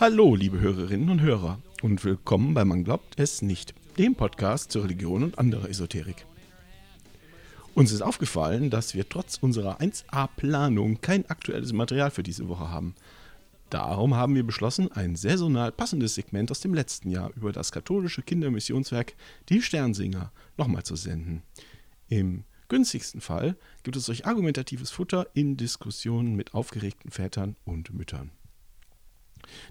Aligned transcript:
Hallo, 0.00 0.36
liebe 0.36 0.60
Hörerinnen 0.60 1.10
und 1.10 1.22
Hörer, 1.22 1.58
und 1.82 2.04
willkommen 2.04 2.54
bei 2.54 2.64
Man 2.64 2.84
glaubt 2.84 3.18
es 3.18 3.42
nicht, 3.42 3.74
dem 3.98 4.14
Podcast 4.14 4.70
zur 4.70 4.84
Religion 4.84 5.24
und 5.24 5.40
anderer 5.40 5.68
Esoterik. 5.68 6.24
Uns 7.74 7.90
ist 7.90 8.02
aufgefallen, 8.02 8.70
dass 8.70 8.94
wir 8.94 9.08
trotz 9.08 9.38
unserer 9.38 9.80
1A-Planung 9.80 11.00
kein 11.00 11.28
aktuelles 11.28 11.72
Material 11.72 12.12
für 12.12 12.22
diese 12.22 12.46
Woche 12.48 12.70
haben. 12.70 12.94
Darum 13.70 14.14
haben 14.14 14.36
wir 14.36 14.44
beschlossen, 14.46 14.92
ein 14.92 15.16
saisonal 15.16 15.72
passendes 15.72 16.14
Segment 16.14 16.52
aus 16.52 16.60
dem 16.60 16.74
letzten 16.74 17.10
Jahr 17.10 17.32
über 17.34 17.50
das 17.50 17.72
katholische 17.72 18.22
Kindermissionswerk 18.22 19.14
Die 19.48 19.62
Sternsinger 19.62 20.30
nochmal 20.56 20.84
zu 20.84 20.94
senden. 20.94 21.42
Im 22.08 22.44
günstigsten 22.68 23.20
Fall 23.20 23.56
gibt 23.82 23.96
es 23.96 24.08
euch 24.08 24.26
argumentatives 24.26 24.92
Futter 24.92 25.26
in 25.34 25.56
Diskussionen 25.56 26.36
mit 26.36 26.54
aufgeregten 26.54 27.10
Vätern 27.10 27.56
und 27.64 27.92
Müttern. 27.92 28.30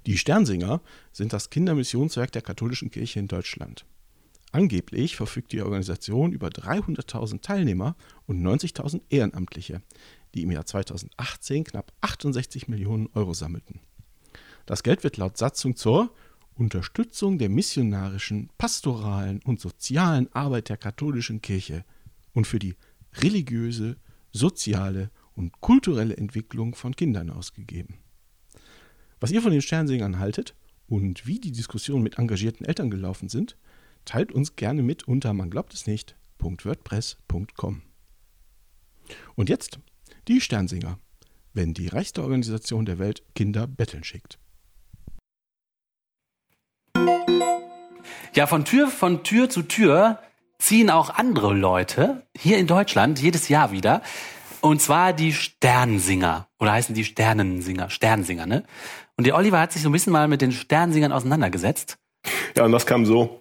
Die 0.05 0.17
Sternsinger 0.17 0.81
sind 1.11 1.33
das 1.33 1.49
Kindermissionswerk 1.49 2.31
der 2.31 2.41
katholischen 2.41 2.91
Kirche 2.91 3.19
in 3.19 3.27
Deutschland. 3.27 3.85
Angeblich 4.51 5.15
verfügt 5.15 5.51
die 5.51 5.61
Organisation 5.61 6.31
über 6.31 6.47
300.000 6.47 7.41
Teilnehmer 7.41 7.95
und 8.25 8.41
90.000 8.41 9.01
Ehrenamtliche, 9.09 9.81
die 10.33 10.43
im 10.43 10.51
Jahr 10.51 10.65
2018 10.65 11.65
knapp 11.65 11.91
68 12.01 12.67
Millionen 12.67 13.09
Euro 13.13 13.33
sammelten. 13.33 13.81
Das 14.65 14.83
Geld 14.83 15.03
wird 15.03 15.17
laut 15.17 15.37
Satzung 15.37 15.75
zur 15.75 16.13
Unterstützung 16.55 17.37
der 17.37 17.49
missionarischen, 17.49 18.49
pastoralen 18.57 19.41
und 19.43 19.59
sozialen 19.59 20.31
Arbeit 20.33 20.69
der 20.69 20.77
katholischen 20.77 21.41
Kirche 21.41 21.85
und 22.33 22.47
für 22.47 22.59
die 22.59 22.75
religiöse, 23.13 23.97
soziale 24.31 25.11
und 25.35 25.61
kulturelle 25.61 26.17
Entwicklung 26.17 26.73
von 26.73 26.95
Kindern 26.95 27.29
ausgegeben. 27.29 27.99
Was 29.19 29.31
ihr 29.31 29.41
von 29.41 29.51
den 29.51 29.63
Sternsingern 29.63 30.19
haltet 30.19 30.53
und 30.87 31.25
wie 31.25 31.39
die 31.39 31.51
Diskussionen 31.51 32.03
mit 32.03 32.19
engagierten 32.19 32.65
Eltern 32.65 32.91
gelaufen 32.91 33.29
sind, 33.29 33.57
teilt 34.05 34.31
uns 34.31 34.55
gerne 34.55 34.83
mit 34.83 35.07
unter 35.07 35.33
man 35.33 35.49
glaubt 35.49 35.73
es 35.73 35.87
nicht.wordpress.com. 35.87 37.81
Und 39.35 39.49
jetzt 39.49 39.79
die 40.27 40.39
Sternsinger, 40.41 40.99
wenn 41.53 41.73
die 41.73 41.87
reichste 41.87 42.21
Organisation 42.21 42.85
der 42.85 42.99
Welt 42.99 43.23
Kinder 43.33 43.65
betteln 43.65 44.03
schickt. 44.03 44.37
Ja, 48.35 48.45
von 48.45 48.65
Tür 48.65 48.89
von 48.89 49.23
Tür 49.23 49.49
zu 49.49 49.63
Tür 49.63 50.19
ziehen 50.59 50.91
auch 50.91 51.09
andere 51.09 51.53
Leute 51.53 52.27
hier 52.37 52.59
in 52.59 52.67
Deutschland 52.67 53.19
jedes 53.19 53.49
Jahr 53.49 53.71
wieder. 53.71 54.03
Und 54.61 54.81
zwar 54.81 55.13
die 55.13 55.33
Sternsinger. 55.33 56.47
Oder 56.59 56.73
heißen 56.73 56.93
die 56.95 57.05
Sternensinger? 57.05 57.89
Sternsinger, 57.89 58.45
ne? 58.45 58.63
Und 59.17 59.25
der 59.25 59.35
Oliver 59.35 59.59
hat 59.59 59.71
sich 59.71 59.81
so 59.81 59.89
ein 59.89 59.91
bisschen 59.91 60.13
mal 60.13 60.27
mit 60.27 60.41
den 60.41 60.51
Sternsingern 60.51 61.11
auseinandergesetzt. 61.11 61.97
Ja, 62.55 62.65
und 62.65 62.71
das 62.71 62.85
kam 62.85 63.05
so. 63.05 63.39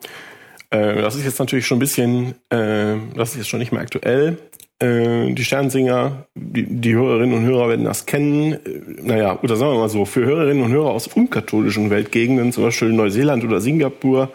Äh, 0.70 1.02
das 1.02 1.14
ist 1.16 1.24
jetzt 1.24 1.38
natürlich 1.38 1.66
schon 1.66 1.76
ein 1.76 1.80
bisschen, 1.80 2.34
äh, 2.48 2.96
das 3.14 3.30
ist 3.30 3.36
jetzt 3.36 3.48
schon 3.48 3.60
nicht 3.60 3.72
mehr 3.72 3.82
aktuell. 3.82 4.38
Äh, 4.78 5.34
die 5.34 5.44
Sternsinger, 5.44 6.26
die, 6.34 6.64
die 6.66 6.94
Hörerinnen 6.94 7.36
und 7.36 7.44
Hörer 7.44 7.68
werden 7.68 7.84
das 7.84 8.06
kennen. 8.06 8.54
Äh, 8.54 8.58
naja, 9.02 9.38
oder 9.42 9.56
sagen 9.56 9.72
wir 9.72 9.80
mal 9.80 9.88
so, 9.90 10.06
für 10.06 10.24
Hörerinnen 10.24 10.64
und 10.64 10.72
Hörer 10.72 10.90
aus 10.90 11.08
unkatholischen 11.08 11.90
Weltgegenden, 11.90 12.52
zum 12.52 12.64
Beispiel 12.64 12.92
Neuseeland 12.92 13.44
oder 13.44 13.60
Singapur, 13.60 14.30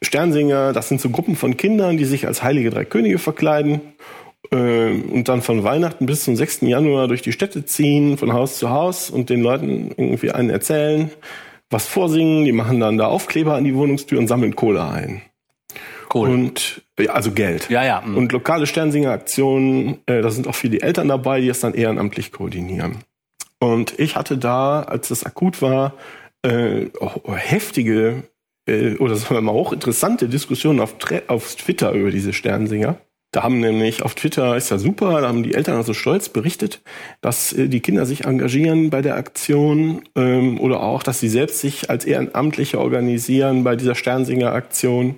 Sternsinger, 0.00 0.72
das 0.72 0.88
sind 0.88 1.00
so 1.00 1.10
Gruppen 1.10 1.34
von 1.34 1.56
Kindern, 1.56 1.96
die 1.96 2.04
sich 2.04 2.26
als 2.28 2.42
heilige 2.42 2.70
drei 2.70 2.84
Könige 2.84 3.18
verkleiden 3.18 3.80
und 4.50 5.24
dann 5.24 5.42
von 5.42 5.64
Weihnachten 5.64 6.06
bis 6.06 6.24
zum 6.24 6.36
6. 6.36 6.62
Januar 6.62 7.08
durch 7.08 7.22
die 7.22 7.32
Städte 7.32 7.64
ziehen, 7.64 8.18
von 8.18 8.32
Haus 8.32 8.58
zu 8.58 8.70
Haus 8.70 9.10
und 9.10 9.30
den 9.30 9.42
Leuten 9.42 9.92
irgendwie 9.96 10.30
einen 10.30 10.50
erzählen, 10.50 11.10
was 11.70 11.86
vorsingen. 11.86 12.44
Die 12.44 12.52
machen 12.52 12.78
dann 12.78 12.98
da 12.98 13.06
Aufkleber 13.06 13.54
an 13.54 13.64
die 13.64 13.74
Wohnungstür 13.74 14.18
und 14.18 14.28
sammeln 14.28 14.54
Kohle 14.54 14.84
ein. 14.84 15.22
Cool. 16.12 16.28
Und 16.28 16.82
also 17.08 17.32
Geld. 17.32 17.68
Ja, 17.70 17.84
ja. 17.84 18.02
Mh. 18.04 18.16
Und 18.16 18.32
lokale 18.32 18.66
Sternsinger-Aktionen, 18.66 19.98
äh, 20.06 20.22
da 20.22 20.30
sind 20.30 20.46
auch 20.46 20.54
viele 20.54 20.80
Eltern 20.80 21.08
dabei, 21.08 21.40
die 21.40 21.48
es 21.48 21.60
dann 21.60 21.74
ehrenamtlich 21.74 22.30
koordinieren. 22.30 22.98
Und 23.58 23.98
ich 23.98 24.14
hatte 24.14 24.38
da, 24.38 24.82
als 24.82 25.08
das 25.08 25.24
akut 25.24 25.62
war, 25.62 25.94
äh, 26.42 26.86
heftige 27.26 28.24
äh, 28.68 28.96
oder 28.96 29.16
sagen 29.16 29.34
wir 29.34 29.40
mal 29.40 29.52
auch 29.52 29.72
interessante 29.72 30.28
Diskussionen 30.28 30.80
auf, 30.80 30.94
auf 31.28 31.54
Twitter 31.56 31.92
über 31.92 32.10
diese 32.10 32.32
Sternsinger. 32.32 32.96
Da 33.34 33.42
haben 33.42 33.58
nämlich 33.58 34.02
auf 34.02 34.14
Twitter, 34.14 34.56
ist 34.56 34.70
ja 34.70 34.78
super, 34.78 35.20
da 35.20 35.26
haben 35.26 35.42
die 35.42 35.54
Eltern 35.54 35.74
also 35.76 35.92
stolz 35.92 36.28
berichtet, 36.28 36.82
dass 37.20 37.52
äh, 37.52 37.66
die 37.66 37.80
Kinder 37.80 38.06
sich 38.06 38.26
engagieren 38.26 38.90
bei 38.90 39.02
der 39.02 39.16
Aktion 39.16 40.02
ähm, 40.14 40.60
oder 40.60 40.84
auch, 40.84 41.02
dass 41.02 41.18
sie 41.18 41.28
selbst 41.28 41.58
sich 41.58 41.90
als 41.90 42.04
Ehrenamtliche 42.04 42.78
organisieren 42.78 43.64
bei 43.64 43.74
dieser 43.74 43.96
Sternsinger-Aktion. 43.96 45.16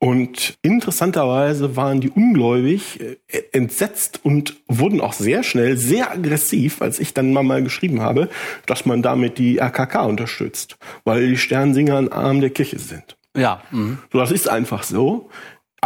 Und 0.00 0.58
interessanterweise 0.62 1.76
waren 1.76 2.00
die 2.00 2.10
ungläubig 2.10 2.98
äh, 3.00 3.42
entsetzt 3.52 4.18
und 4.24 4.56
wurden 4.66 5.00
auch 5.00 5.12
sehr 5.12 5.44
schnell 5.44 5.76
sehr 5.76 6.10
aggressiv, 6.10 6.82
als 6.82 6.98
ich 6.98 7.14
dann 7.14 7.32
mal 7.32 7.62
geschrieben 7.62 8.00
habe, 8.00 8.28
dass 8.66 8.86
man 8.86 9.02
damit 9.02 9.38
die 9.38 9.58
RKK 9.58 10.04
unterstützt, 10.04 10.78
weil 11.04 11.28
die 11.28 11.36
Sternsinger 11.36 11.96
ein 11.96 12.10
Arm 12.10 12.40
der 12.40 12.50
Kirche 12.50 12.80
sind. 12.80 13.16
Ja. 13.36 13.62
Mhm. 13.70 13.98
So, 14.12 14.18
das 14.18 14.32
ist 14.32 14.48
einfach 14.48 14.82
so. 14.82 15.28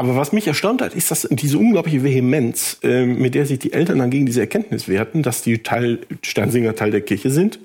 Aber 0.00 0.16
was 0.16 0.32
mich 0.32 0.46
erstaunt 0.46 0.80
hat, 0.80 0.94
ist, 0.94 1.10
dass 1.10 1.28
diese 1.30 1.58
unglaubliche 1.58 2.02
Vehemenz, 2.02 2.78
äh, 2.82 3.04
mit 3.04 3.34
der 3.34 3.44
sich 3.44 3.58
die 3.58 3.74
Eltern 3.74 3.98
dann 3.98 4.08
gegen 4.08 4.24
diese 4.24 4.40
Erkenntnis 4.40 4.88
wehrten, 4.88 5.22
dass 5.22 5.42
die 5.42 5.58
Teil, 5.58 5.98
Sternsinger 6.22 6.74
Teil 6.74 6.90
der 6.90 7.02
Kirche 7.02 7.28
sind. 7.28 7.58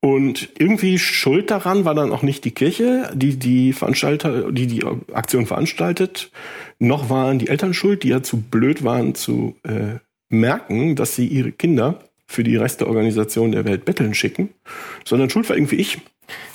Und 0.00 0.50
irgendwie 0.58 0.98
schuld 0.98 1.50
daran 1.50 1.86
war 1.86 1.94
dann 1.94 2.12
auch 2.12 2.20
nicht 2.20 2.44
die 2.44 2.50
Kirche, 2.50 3.10
die 3.14 3.38
die 3.38 3.72
Veranstalter, 3.72 4.52
die 4.52 4.66
die 4.66 4.84
Aktion 5.14 5.46
veranstaltet, 5.46 6.30
noch 6.78 7.08
waren 7.08 7.38
die 7.38 7.48
Eltern 7.48 7.72
schuld, 7.72 8.02
die 8.02 8.08
ja 8.08 8.22
zu 8.22 8.36
blöd 8.36 8.84
waren 8.84 9.14
zu 9.14 9.56
äh, 9.62 9.98
merken, 10.28 10.94
dass 10.94 11.16
sie 11.16 11.26
ihre 11.26 11.52
Kinder 11.52 12.00
für 12.26 12.42
die 12.42 12.56
reichste 12.56 12.86
Organisation 12.86 13.52
der 13.52 13.64
Welt 13.64 13.84
betteln 13.84 14.14
schicken, 14.14 14.50
sondern 15.04 15.30
schuld 15.30 15.48
war 15.48 15.56
irgendwie 15.56 15.76
ich. 15.76 15.98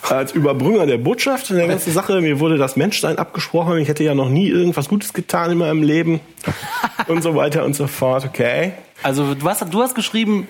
Als 0.10 0.34
Überbrünger 0.34 0.86
der 0.86 0.98
Botschaft 0.98 1.50
in 1.50 1.56
der 1.56 1.68
ganzen 1.68 1.94
Sache, 1.94 2.20
mir 2.20 2.42
wurde 2.42 2.58
das 2.58 2.76
Menschsein 2.76 3.18
abgesprochen, 3.18 3.78
ich 3.78 3.88
hätte 3.88 4.04
ja 4.04 4.14
noch 4.14 4.30
nie 4.30 4.50
irgendwas 4.50 4.90
Gutes 4.90 5.14
getan 5.14 5.52
in 5.52 5.60
meinem 5.60 5.82
Leben 5.82 6.20
und 7.08 7.24
so 7.24 7.36
weiter 7.36 7.64
und 7.64 7.74
so 7.74 7.88
fort, 7.88 8.26
okay. 8.26 8.74
Also 9.02 9.34
du 9.34 9.48
hast, 9.48 9.66
du 9.74 9.82
hast 9.82 9.96
geschrieben, 9.96 10.48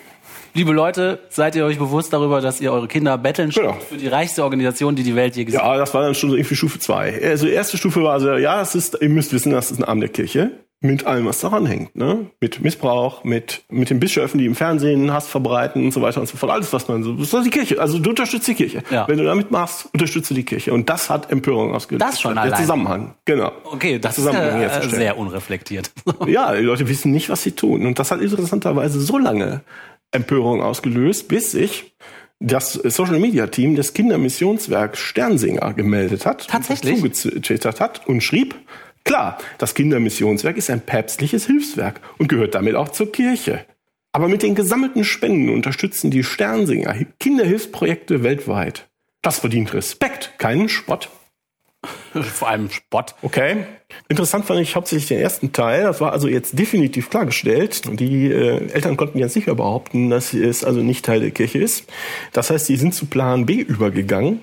Liebe 0.54 0.74
Leute, 0.74 1.20
seid 1.30 1.56
ihr 1.56 1.64
euch 1.64 1.80
bewusst 1.80 2.12
darüber, 2.12 2.42
dass 2.42 2.60
ihr 2.60 2.74
eure 2.74 2.90
Kinder 2.90 3.18
betteln 3.18 3.52
genau. 3.52 3.78
für 3.88 3.96
die 3.96 4.08
reichste 4.08 4.44
Organisation, 4.44 4.98
die 4.98 5.04
die 5.04 5.16
Welt 5.16 5.38
je 5.38 5.46
gesehen 5.46 5.62
hat? 5.62 5.66
Ja, 5.66 5.78
das 5.78 5.94
war 5.94 6.02
dann 6.02 6.14
schon 6.14 6.32
irgendwie 6.32 6.56
Stufe 6.56 6.78
zwei. 6.78 7.22
Also 7.24 7.48
erste 7.48 7.78
Stufe 7.78 8.04
war 8.04 8.20
so, 8.20 8.34
ja, 8.34 8.62
es 8.62 8.76
ist, 8.76 8.98
ihr 9.00 9.08
müsst 9.08 9.32
wissen, 9.32 9.54
das 9.54 9.72
ist 9.72 9.80
ein 9.80 9.86
Arm 9.86 10.02
der 10.02 10.10
Kirche. 10.10 10.52
Mit 10.84 11.06
allem, 11.06 11.28
was 11.28 11.40
daran 11.40 11.68
hängt, 11.68 11.96
ne? 11.96 12.26
Mit 12.40 12.62
Missbrauch, 12.62 13.24
mit, 13.24 13.62
mit 13.70 13.92
den 13.92 14.00
Bischöfen, 14.00 14.40
die 14.40 14.48
im 14.48 14.56
Fernsehen 14.56 15.14
Hass 15.14 15.28
verbreiten 15.28 15.86
und 15.86 15.92
so 15.92 16.02
weiter 16.02 16.20
und 16.20 16.28
so 16.28 16.38
fort. 16.38 16.52
Alles, 16.52 16.74
was 16.74 16.88
man 16.88 17.04
so, 17.04 17.14
das 17.14 17.32
ist 17.32 17.46
die 17.46 17.52
Kirche. 17.52 17.80
Also 17.80 18.00
du 18.00 18.10
unterstützt 18.10 18.48
die 18.48 18.56
Kirche. 18.56 18.82
Ja. 18.90 19.08
Wenn 19.08 19.20
du 19.20 19.24
damit 19.24 19.52
machst, 19.52 19.90
unterstütze 19.94 20.34
die 20.34 20.44
Kirche. 20.44 20.74
Und 20.74 20.90
das 20.90 21.12
hat 21.12 21.32
Empörung 21.32 21.76
ausgelöst. 21.76 22.04
Das 22.04 22.20
schon 22.20 22.34
Der 22.34 22.46
allein. 22.46 22.60
Zusammenhang, 22.60 23.14
genau. 23.26 23.52
Okay, 23.64 24.00
das 24.00 24.18
ist 24.18 24.26
äh, 24.26 24.72
sehr 24.90 25.20
unreflektiert. 25.20 25.92
ja, 26.26 26.52
die 26.56 26.64
Leute 26.64 26.90
wissen 26.90 27.12
nicht, 27.12 27.30
was 27.30 27.44
sie 27.44 27.52
tun. 27.52 27.86
Und 27.86 28.00
das 28.00 28.10
hat 28.10 28.20
interessanterweise 28.20 29.00
so 29.00 29.20
lange 29.20 29.62
Empörung 30.12 30.64
ausgelöst, 30.64 31.28
bis 31.28 31.52
sich 31.52 31.94
das 32.40 32.74
Social 32.74 33.20
Media 33.20 33.46
Team 33.46 33.76
des 33.76 33.94
Kindermissionswerks 33.94 34.98
Sternsinger 34.98 35.74
gemeldet 35.74 36.26
hat, 36.26 36.48
tatsächlich 36.48 37.14
zugetwittert 37.14 37.80
hat 37.80 38.08
und 38.08 38.22
schrieb, 38.22 38.56
klar, 39.04 39.38
das 39.58 39.74
Kindermissionswerk 39.76 40.58
ist 40.58 40.70
ein 40.70 40.82
päpstliches 40.82 41.46
Hilfswerk 41.46 42.02
und 42.18 42.28
gehört 42.28 42.56
damit 42.56 42.76
auch 42.76 42.90
zur 42.90 43.12
Kirche. 43.12 43.66
Aber 44.14 44.28
mit 44.28 44.44
den 44.44 44.56
gesammelten 44.56 45.04
Spenden 45.04 45.50
unterstützen 45.50 46.12
die 46.12 46.24
Sternsinger 46.24 46.96
Kinderhilfsprojekte 47.20 48.24
weltweit. 48.24 48.90
Das 49.22 49.40
verdient 49.40 49.74
Respekt, 49.74 50.34
keinen 50.38 50.68
Spott. 50.68 51.10
Vor 52.14 52.48
allem 52.48 52.70
Spott. 52.70 53.16
Okay. 53.22 53.66
Interessant 54.08 54.46
fand 54.46 54.60
ich 54.60 54.76
hauptsächlich 54.76 55.08
den 55.08 55.20
ersten 55.20 55.52
Teil. 55.52 55.84
Das 55.84 56.00
war 56.02 56.12
also 56.12 56.28
jetzt 56.28 56.58
definitiv 56.58 57.10
klargestellt. 57.10 57.82
Die 58.00 58.28
äh, 58.28 58.72
Eltern 58.72 58.98
konnten 58.98 59.18
jetzt 59.18 59.36
nicht 59.36 59.48
mehr 59.48 59.56
behaupten, 59.56 60.10
dass 60.10 60.34
es 60.34 60.64
also 60.64 60.82
nicht 60.82 61.06
Teil 61.06 61.22
der 61.22 61.32
Kirche 61.32 61.60
ist. 61.60 61.86
Das 62.34 62.50
heißt, 62.50 62.68
sie 62.68 62.78
sind 62.78 62.94
zu 62.94 63.08
Plan 63.08 63.46
B 63.46 63.56
übergegangen 63.56 64.42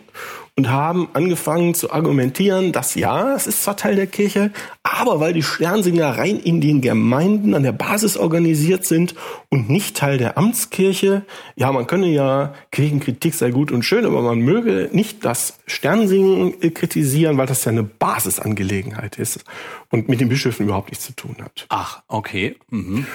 und 0.58 0.70
haben 0.70 1.08
angefangen 1.12 1.72
zu 1.75 1.93
argumentieren, 1.93 2.72
dass 2.72 2.96
ja, 2.96 3.32
es 3.32 3.46
ist 3.46 3.62
zwar 3.62 3.76
Teil 3.76 3.94
der 3.94 4.08
Kirche, 4.08 4.50
aber 4.82 5.20
weil 5.20 5.32
die 5.32 5.44
Sternsinger 5.44 6.19
rein 6.19 6.40
in 6.40 6.60
den 6.60 6.81
Gemeinden 6.81 7.55
an 7.55 7.62
der 7.62 7.70
Basis 7.70 8.16
organisiert 8.16 8.84
sind 8.84 9.14
und 9.50 9.70
nicht 9.70 9.96
Teil 9.96 10.19
der 10.19 10.37
Amtskirche, 10.37 11.22
ja, 11.55 11.70
man 11.70 11.87
könne 11.87 12.08
ja 12.08 12.55
Kirchenkritik 12.72 13.34
sei 13.34 13.52
gut 13.52 13.70
und 13.70 13.84
schön, 13.84 14.05
aber 14.05 14.20
man 14.20 14.40
möge 14.40 14.90
nicht 14.90 15.25
das 15.25 15.60
Sternsingen 15.69 16.58
kritisieren, 16.75 17.38
weil 17.38 17.46
das 17.46 17.64
ja 17.64 17.70
eine 17.70 17.84
Basisangelegenheit 17.84 19.16
ist 19.16 19.44
und 19.90 20.08
mit 20.08 20.20
den 20.20 20.28
Bischöfen 20.28 20.66
überhaupt 20.66 20.90
nichts 20.90 21.06
zu 21.06 21.14
tun 21.14 21.37
hat. 21.40 21.66
Ach, 21.69 22.02
okay. 22.08 22.56
Mhm. 22.69 23.06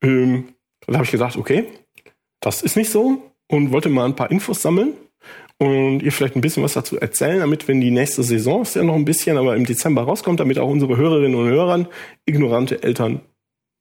Ähm, 0.00 0.44
da 0.86 0.94
habe 0.94 1.04
ich 1.04 1.10
gedacht, 1.10 1.36
okay, 1.36 1.66
das 2.38 2.62
ist 2.62 2.76
nicht 2.76 2.92
so 2.92 3.32
und 3.48 3.72
wollte 3.72 3.88
mal 3.88 4.04
ein 4.04 4.14
paar 4.14 4.30
Infos 4.30 4.62
sammeln 4.62 4.92
und 5.60 6.00
ihr 6.00 6.12
vielleicht 6.12 6.36
ein 6.36 6.40
bisschen 6.40 6.62
was 6.62 6.72
dazu 6.74 6.98
erzählen, 6.98 7.38
damit, 7.40 7.68
wenn 7.68 7.80
die 7.80 7.90
nächste 7.90 8.22
Saison 8.22 8.62
ist 8.62 8.74
ja 8.76 8.82
noch 8.82 8.94
ein 8.94 9.04
bisschen, 9.04 9.38
aber 9.38 9.56
im 9.56 9.64
Dezember 9.64 10.02
rauskommt, 10.02 10.40
damit 10.40 10.58
auch 10.58 10.68
unsere 10.68 10.96
Hörerinnen 10.96 11.38
und 11.38 11.46
Hörer 11.48 11.88
ignorante 12.26 12.82
Eltern 12.82 13.20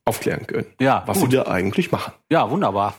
aufklären 0.05 0.45
können, 0.47 0.67
Ja, 0.81 1.03
was 1.05 1.19
gut. 1.19 1.31
sie 1.31 1.37
da 1.37 1.43
eigentlich 1.47 1.91
machen. 1.91 2.13
Ja, 2.31 2.49
wunderbar. 2.49 2.95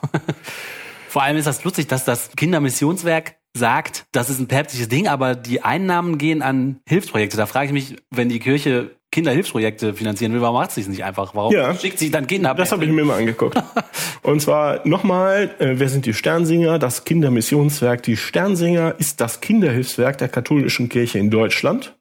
Vor 1.08 1.22
allem 1.22 1.36
ist 1.36 1.46
das 1.46 1.62
lustig, 1.62 1.86
dass 1.86 2.04
das 2.04 2.30
Kindermissionswerk 2.34 3.36
sagt, 3.56 4.06
das 4.10 4.30
ist 4.30 4.40
ein 4.40 4.48
päpstliches 4.48 4.88
Ding, 4.88 5.06
aber 5.06 5.36
die 5.36 5.62
Einnahmen 5.62 6.18
gehen 6.18 6.42
an 6.42 6.80
Hilfsprojekte. 6.88 7.36
Da 7.36 7.46
frage 7.46 7.66
ich 7.66 7.72
mich, 7.72 7.96
wenn 8.10 8.28
die 8.28 8.40
Kirche 8.40 8.90
Kinderhilfsprojekte 9.14 9.94
finanzieren 9.94 10.32
will, 10.32 10.40
warum 10.40 10.56
macht 10.56 10.72
sie 10.72 10.80
es 10.80 10.88
nicht 10.88 11.04
einfach? 11.04 11.34
Warum 11.34 11.52
Ja. 11.54 11.74
schickt 11.74 11.98
sie 12.00 12.10
dann 12.10 12.26
Kinder? 12.26 12.52
Das 12.54 12.72
habe 12.72 12.84
ich 12.84 12.90
mir 12.90 13.04
mal 13.04 13.18
angeguckt. 13.18 13.56
Und 14.22 14.42
zwar 14.42 14.86
nochmal, 14.86 15.54
äh, 15.60 15.74
wer 15.78 15.88
sind 15.88 16.04
die 16.06 16.14
Sternsinger? 16.14 16.78
Das 16.78 17.04
Kindermissionswerk. 17.04 18.02
Die 18.02 18.16
Sternsinger 18.16 18.96
ist 18.98 19.20
das 19.20 19.40
Kinderhilfswerk 19.40 20.18
der 20.18 20.28
katholischen 20.28 20.88
Kirche 20.88 21.18
in 21.20 21.30
Deutschland 21.30 21.94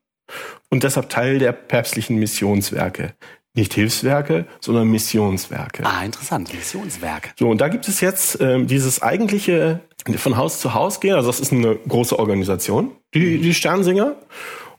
und 0.69 0.83
deshalb 0.83 1.09
Teil 1.09 1.37
der 1.37 1.51
päpstlichen 1.51 2.17
Missionswerke. 2.17 3.13
Nicht 3.55 3.75
Hilfswerke, 3.75 4.45
sondern 4.59 4.87
Missionswerke. 4.87 5.83
Ah, 5.85 6.03
interessant. 6.03 6.51
Missionswerk. 6.51 7.33
So, 7.37 7.49
und 7.49 7.61
da 7.61 7.67
gibt 7.67 7.87
es 7.87 8.01
jetzt 8.01 8.41
ähm, 8.41 8.65
dieses 8.65 9.03
eigentliche 9.03 9.81
von 10.15 10.35
Haus 10.37 10.59
zu 10.59 10.73
Haus 10.73 10.99
gehen. 10.99 11.13
Also 11.13 11.27
das 11.29 11.39
ist 11.39 11.51
eine 11.53 11.75
große 11.87 12.17
Organisation, 12.17 12.91
die, 13.13 13.37
die 13.39 13.53
Sternsinger. 13.53 14.15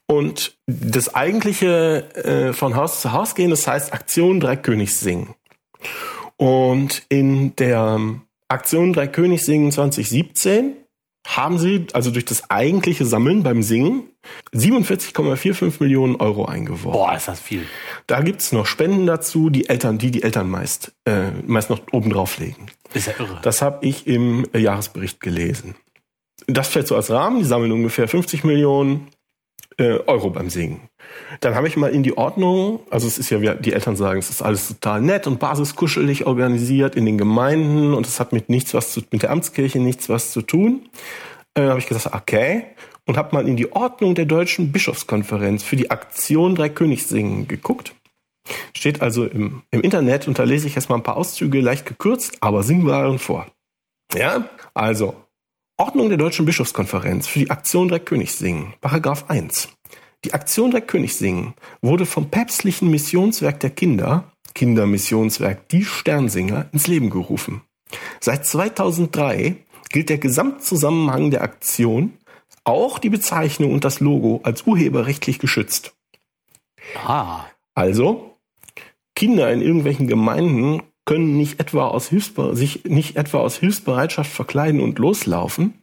Und 0.06 0.56
das 0.66 1.14
eigentliche 1.14 2.14
äh, 2.14 2.52
von 2.52 2.76
Haus 2.76 3.00
zu 3.00 3.12
Haus 3.12 3.34
gehen, 3.34 3.50
das 3.50 3.66
heißt 3.66 3.92
Aktion 3.92 4.40
Drei 4.40 4.56
Königs 4.56 5.00
singen. 5.00 5.34
Und 6.36 7.02
in 7.08 7.56
der 7.56 7.96
ähm, 7.96 8.22
Aktion 8.48 8.92
Drei 8.92 9.06
Königs 9.06 9.46
singen 9.46 9.72
2017 9.72 10.76
haben 11.26 11.58
sie, 11.58 11.86
also 11.94 12.10
durch 12.10 12.26
das 12.26 12.50
eigentliche 12.50 13.06
Sammeln 13.06 13.42
beim 13.42 13.62
Singen, 13.62 14.10
47,45 14.54 15.74
Millionen 15.80 16.16
Euro 16.16 16.44
eingeworfen. 16.44 16.92
Boah, 16.92 17.16
ist 17.16 17.28
das 17.28 17.40
viel. 17.40 17.66
Da 18.06 18.20
gibt's 18.20 18.52
noch 18.52 18.66
Spenden 18.66 19.06
dazu, 19.06 19.48
die 19.48 19.68
Eltern, 19.68 19.98
die 19.98 20.10
die 20.10 20.22
Eltern 20.22 20.50
meist, 20.50 20.92
äh, 21.06 21.30
meist 21.46 21.70
noch 21.70 21.80
oben 21.92 22.10
drauflegen. 22.10 22.70
Ist 22.92 23.06
ja 23.06 23.14
irre. 23.18 23.38
Das 23.42 23.62
habe 23.62 23.86
ich 23.86 24.06
im 24.06 24.46
äh, 24.52 24.58
Jahresbericht 24.58 25.20
gelesen. 25.20 25.74
Das 26.46 26.68
fällt 26.68 26.88
so 26.88 26.96
als 26.96 27.10
Rahmen. 27.10 27.38
Die 27.38 27.44
sammeln 27.44 27.72
ungefähr 27.72 28.06
50 28.06 28.44
Millionen 28.44 29.08
Euro 29.82 30.30
beim 30.30 30.50
Singen. 30.50 30.88
Dann 31.40 31.54
habe 31.54 31.68
ich 31.68 31.76
mal 31.76 31.92
in 31.92 32.02
die 32.02 32.16
Ordnung, 32.16 32.80
also 32.90 33.06
es 33.06 33.18
ist 33.18 33.30
ja, 33.30 33.40
wie 33.40 33.50
die 33.60 33.72
Eltern 33.72 33.96
sagen, 33.96 34.18
es 34.18 34.30
ist 34.30 34.42
alles 34.42 34.68
total 34.68 35.00
nett 35.00 35.26
und 35.26 35.38
basiskuschelig 35.38 36.26
organisiert 36.26 36.96
in 36.96 37.06
den 37.06 37.18
Gemeinden 37.18 37.94
und 37.94 38.06
es 38.06 38.20
hat 38.20 38.32
mit 38.32 38.48
nichts 38.48 38.74
was 38.74 38.92
zu, 38.92 39.02
mit 39.10 39.22
der 39.22 39.30
Amtskirche 39.30 39.80
nichts 39.80 40.08
was 40.08 40.32
zu 40.32 40.42
tun. 40.42 40.88
Äh, 41.54 41.62
habe 41.62 41.78
ich 41.78 41.86
gesagt, 41.86 42.14
okay. 42.14 42.64
Und 43.06 43.16
habe 43.16 43.34
mal 43.34 43.46
in 43.46 43.56
die 43.56 43.72
Ordnung 43.72 44.14
der 44.14 44.24
Deutschen 44.24 44.72
Bischofskonferenz 44.72 45.62
für 45.62 45.76
die 45.76 45.90
Aktion 45.90 46.54
Drei 46.54 46.68
Königs 46.68 47.08
singen 47.08 47.48
geguckt. 47.48 47.94
Steht 48.74 49.02
also 49.02 49.24
im, 49.24 49.62
im 49.70 49.80
Internet 49.82 50.28
und 50.28 50.38
da 50.38 50.44
lese 50.44 50.66
ich 50.66 50.76
erstmal 50.76 50.98
ein 50.98 51.02
paar 51.02 51.16
Auszüge, 51.16 51.60
leicht 51.60 51.86
gekürzt, 51.86 52.38
aber 52.40 52.62
Singwaren 52.62 53.18
vor. 53.18 53.46
Ja, 54.14 54.48
also 54.74 55.23
Ordnung 55.76 56.08
der 56.08 56.18
Deutschen 56.18 56.46
Bischofskonferenz 56.46 57.26
für 57.26 57.40
die 57.40 57.50
Aktion 57.50 57.88
Drei 57.88 57.98
Königs 57.98 58.38
singen, 58.38 58.74
Paragraph 58.80 59.24
1. 59.28 59.70
Die 60.24 60.32
Aktion 60.32 60.70
Drei 60.70 60.80
Königs 60.80 61.18
singen 61.18 61.54
wurde 61.82 62.06
vom 62.06 62.30
päpstlichen 62.30 62.92
Missionswerk 62.92 63.58
der 63.58 63.70
Kinder, 63.70 64.30
Kindermissionswerk 64.54 65.68
Die 65.70 65.84
Sternsinger, 65.84 66.68
ins 66.70 66.86
Leben 66.86 67.10
gerufen. 67.10 67.62
Seit 68.20 68.46
2003 68.46 69.56
gilt 69.90 70.10
der 70.10 70.18
Gesamtzusammenhang 70.18 71.32
der 71.32 71.42
Aktion, 71.42 72.18
auch 72.62 73.00
die 73.00 73.10
Bezeichnung 73.10 73.72
und 73.72 73.84
das 73.84 73.98
Logo 73.98 74.42
als 74.44 74.68
urheberrechtlich 74.68 75.40
geschützt. 75.40 75.96
Ah, 77.04 77.46
Also, 77.74 78.36
Kinder 79.16 79.52
in 79.52 79.60
irgendwelchen 79.60 80.06
Gemeinden 80.06 80.84
können 81.04 81.36
nicht 81.36 81.60
etwa 81.60 81.88
aus 81.88 82.08
Hilfsbe 82.08 82.56
sich 82.56 82.84
nicht 82.84 83.16
etwa 83.16 83.38
aus 83.38 83.56
Hilfsbereitschaft 83.56 84.30
verkleiden 84.30 84.80
und 84.80 84.98
loslaufen, 84.98 85.74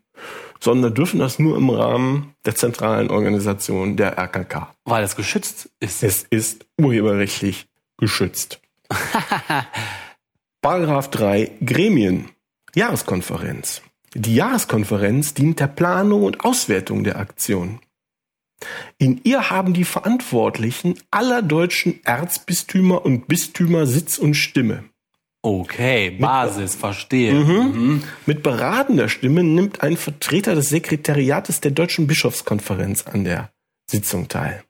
sondern 0.60 0.94
dürfen 0.94 1.20
das 1.20 1.40
nur 1.40 1.58
im 1.58 1.70
Rahmen 1.70 2.36
der 2.46 2.56
zentralen 2.56 3.10
Organisation 3.10 3.98
der 3.98 4.18
RKK. 4.18 4.74
weil 4.86 5.04
es 5.04 5.16
geschützt 5.16 5.70
ist. 5.80 6.04
Es 6.04 6.24
ist 6.30 6.66
urheberrechtlich 6.80 7.68
geschützt. 7.98 8.62
Paragraph 10.62 11.10
3 11.10 11.52
Gremien. 11.66 12.30
Jahreskonferenz. 12.76 13.82
Die 14.14 14.36
Jahreskonferenz 14.36 15.34
dient 15.34 15.60
der 15.60 15.68
Planung 15.68 16.24
und 16.24 16.46
Auswertung 16.46 17.04
der 17.04 17.18
Aktion. 17.18 17.80
In 18.98 19.22
ihr 19.24 19.50
haben 19.50 19.74
die 19.74 19.86
Verantwortlichen 19.86 21.00
aller 21.10 21.42
deutschen 21.42 22.04
Erzbistümer 22.04 23.04
und 23.04 23.28
Bistümer 23.28 23.88
Sitz 23.88 24.18
und 24.18 24.36
Stimme. 24.36 24.84
Okay, 25.44 26.12
Basis, 26.12 26.76
verstehe. 26.76 27.34
Mhm. 27.34 28.04
Mit 28.28 28.44
beratender 28.44 29.10
Stimme 29.10 29.44
nimmt 29.44 29.82
ein 29.82 29.98
Vertreter 29.98 30.54
des 30.54 30.70
Sekretariates 30.70 31.62
der 31.62 31.72
Deutschen 31.72 32.06
Bischofskonferenz 32.06 33.08
an 33.08 33.24
der 33.24 33.52
Sitzung 33.90 34.28
teil. 34.28 34.64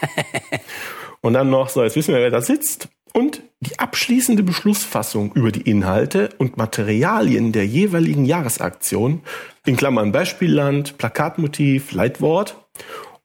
Und 1.20 1.34
dann 1.34 1.50
noch, 1.50 1.68
so, 1.68 1.82
jetzt 1.84 1.94
wissen 1.94 2.12
wir, 2.14 2.20
wer 2.20 2.30
da 2.30 2.40
sitzt. 2.40 2.88
Und 3.12 3.42
die 3.60 3.78
abschließende 3.78 4.42
Beschlussfassung 4.42 5.32
über 5.32 5.50
die 5.50 5.62
Inhalte 5.62 6.30
und 6.38 6.56
Materialien 6.56 7.52
der 7.52 7.66
jeweiligen 7.66 8.24
Jahresaktion, 8.24 9.22
in 9.64 9.76
Klammern 9.76 10.12
Beispielland, 10.12 10.98
Plakatmotiv, 10.98 11.92
Leitwort, 11.92 12.56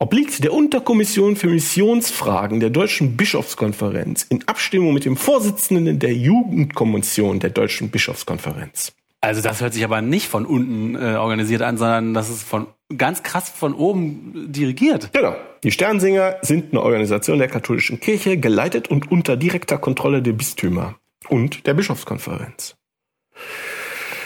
obliegt 0.04 0.44
der 0.44 0.52
Unterkommission 0.52 1.38
für 1.38 1.48
Missionsfragen 1.48 2.60
der 2.60 2.70
Deutschen 2.70 3.16
Bischofskonferenz 3.16 4.24
in 4.24 4.46
Abstimmung 4.50 4.94
mit 4.94 5.06
dem 5.06 5.16
Vorsitzenden 5.16 5.98
der 5.98 6.14
Jugendkommission 6.14 7.40
der 7.40 7.52
Deutschen 7.52 7.90
Bischofskonferenz. 7.90 8.92
Also 9.22 9.42
das 9.42 9.62
hört 9.62 9.74
sich 9.74 9.86
aber 9.86 10.02
nicht 10.02 10.28
von 10.28 10.46
unten 10.46 10.96
äh, 10.96 11.16
organisiert 11.16 11.62
an, 11.62 11.78
sondern 11.78 12.14
das 12.14 12.30
ist 12.30 12.44
von 12.44 12.68
ganz 12.98 13.24
krass 13.24 13.48
von 13.48 13.74
oben 13.74 14.52
dirigiert. 14.52 15.14
Genau. 15.14 15.38
Die 15.64 15.72
Sternsinger 15.72 16.36
sind 16.42 16.74
eine 16.74 16.82
Organisation 16.82 17.38
der 17.38 17.48
katholischen 17.48 18.02
Kirche, 18.02 18.36
geleitet 18.36 18.90
und 18.90 19.10
unter 19.10 19.38
direkter 19.38 19.78
Kontrolle 19.78 20.22
der 20.22 20.34
Bistümer 20.34 20.96
und 21.30 21.66
der 21.66 21.76
Bischofskonferenz. 21.76 22.76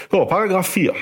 So, 0.10 0.26
Paragraph 0.26 0.68
4. 0.70 0.96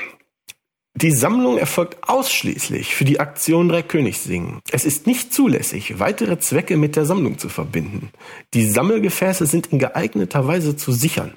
Die 0.96 1.10
Sammlung 1.10 1.58
erfolgt 1.58 2.08
ausschließlich 2.08 2.94
für 2.94 3.04
die 3.04 3.20
Aktion 3.20 3.68
Drei 3.68 3.82
Königs 3.82 4.24
singen. 4.24 4.60
Es 4.70 4.86
ist 4.86 5.06
nicht 5.06 5.30
zulässig, 5.30 5.98
weitere 5.98 6.38
Zwecke 6.38 6.78
mit 6.78 6.96
der 6.96 7.04
Sammlung 7.04 7.38
zu 7.38 7.50
verbinden. 7.50 8.08
Die 8.54 8.66
Sammelgefäße 8.66 9.44
sind 9.44 9.66
in 9.66 9.78
geeigneter 9.78 10.46
Weise 10.46 10.74
zu 10.74 10.92
sichern. 10.92 11.36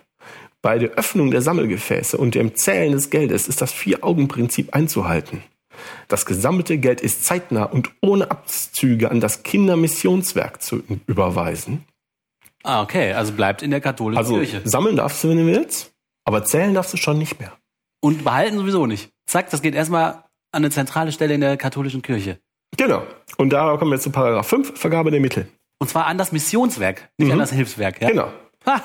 Bei 0.61 0.79
der 0.79 0.91
Öffnung 0.91 1.29
der 1.29 1.41
Sammelgefäße 1.41 2.15
und 2.17 2.35
dem 2.35 2.55
Zählen 2.55 2.93
des 2.93 3.09
Geldes 3.09 3.49
ist 3.49 3.61
das 3.61 3.73
Vier-Augen-Prinzip 3.73 4.73
einzuhalten. 4.73 5.43
Das 6.07 6.25
gesammelte 6.25 6.77
Geld 6.77 7.01
ist 7.01 7.25
zeitnah 7.25 7.63
und 7.65 7.91
ohne 8.01 8.31
Abzüge 8.31 9.11
an 9.11 9.19
das 9.19 9.43
Kindermissionswerk 9.43 10.61
zu 10.61 10.83
überweisen. 11.05 11.83
Ah, 12.63 12.81
okay, 12.81 13.11
also 13.11 13.33
bleibt 13.33 13.61
in 13.61 13.71
der 13.71 13.81
katholischen 13.81 14.17
Also 14.17 14.35
Kirche. 14.35 14.61
sammeln 14.63 14.95
darfst 14.95 15.21
du, 15.21 15.29
wenn 15.29 15.37
du 15.37 15.45
willst, 15.47 15.91
aber 16.23 16.45
zählen 16.45 16.73
darfst 16.73 16.93
du 16.93 16.97
schon 16.97 17.17
nicht 17.17 17.39
mehr. 17.39 17.51
Und 18.01 18.23
behalten 18.23 18.57
sowieso 18.57 18.85
nicht. 18.85 19.11
Zack, 19.29 19.51
das 19.51 19.61
geht 19.61 19.75
erstmal 19.75 20.05
an 20.51 20.63
eine 20.63 20.71
zentrale 20.71 21.11
Stelle 21.11 21.35
in 21.35 21.41
der 21.41 21.55
katholischen 21.55 22.01
Kirche. 22.01 22.39
Genau. 22.75 23.03
Und 23.37 23.51
da 23.53 23.77
kommen 23.77 23.91
wir 23.91 23.99
zu 23.99 24.09
Paragraph 24.09 24.47
5, 24.47 24.79
Vergabe 24.79 25.11
der 25.11 25.19
Mittel. 25.19 25.47
Und 25.79 25.87
zwar 25.87 26.07
an 26.07 26.17
das 26.17 26.31
Missionswerk, 26.31 27.09
nicht 27.17 27.27
Mhm. 27.27 27.33
an 27.33 27.39
das 27.39 27.51
Hilfswerk. 27.51 28.01
Ja? 28.01 28.09
Genau. 28.09 28.31
Ha, 28.65 28.81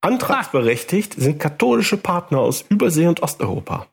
Antragsberechtigt 0.00 1.14
sind 1.14 1.38
katholische 1.38 1.96
Partner 1.96 2.38
aus 2.40 2.64
Übersee 2.68 3.06
und 3.06 3.22
Osteuropa. 3.22 3.86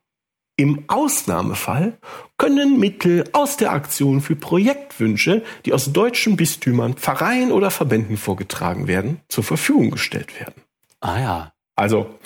Im 0.56 0.86
Ausnahmefall 0.88 1.98
können 2.38 2.80
Mittel 2.80 3.26
aus 3.34 3.58
der 3.58 3.72
Aktion 3.72 4.22
für 4.22 4.36
Projektwünsche, 4.36 5.44
die 5.66 5.74
aus 5.74 5.92
deutschen 5.94 6.36
Bistümern, 6.36 6.96
Pfarreien 6.96 7.52
oder 7.52 7.72
Verbänden 7.72 8.18
vorgetragen 8.18 8.88
werden, 8.88 9.22
zur 9.30 9.44
Verfügung 9.44 9.92
gestellt 9.92 10.40
werden. 10.40 10.56
ah 11.02 11.20
ja. 11.20 11.54
Also, 11.76 12.18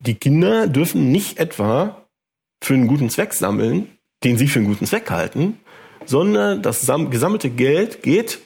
die 0.00 0.14
Kinder 0.14 0.66
dürfen 0.66 1.12
nicht 1.12 1.38
etwa 1.38 2.05
für 2.62 2.74
einen 2.74 2.86
guten 2.86 3.10
Zweck 3.10 3.34
sammeln, 3.34 3.88
den 4.24 4.36
sie 4.38 4.48
für 4.48 4.58
einen 4.60 4.68
guten 4.68 4.86
Zweck 4.86 5.10
halten, 5.10 5.58
sondern 6.04 6.62
das 6.62 6.82
sam- 6.82 7.10
gesammelte 7.10 7.50
Geld 7.50 8.02
geht 8.02 8.38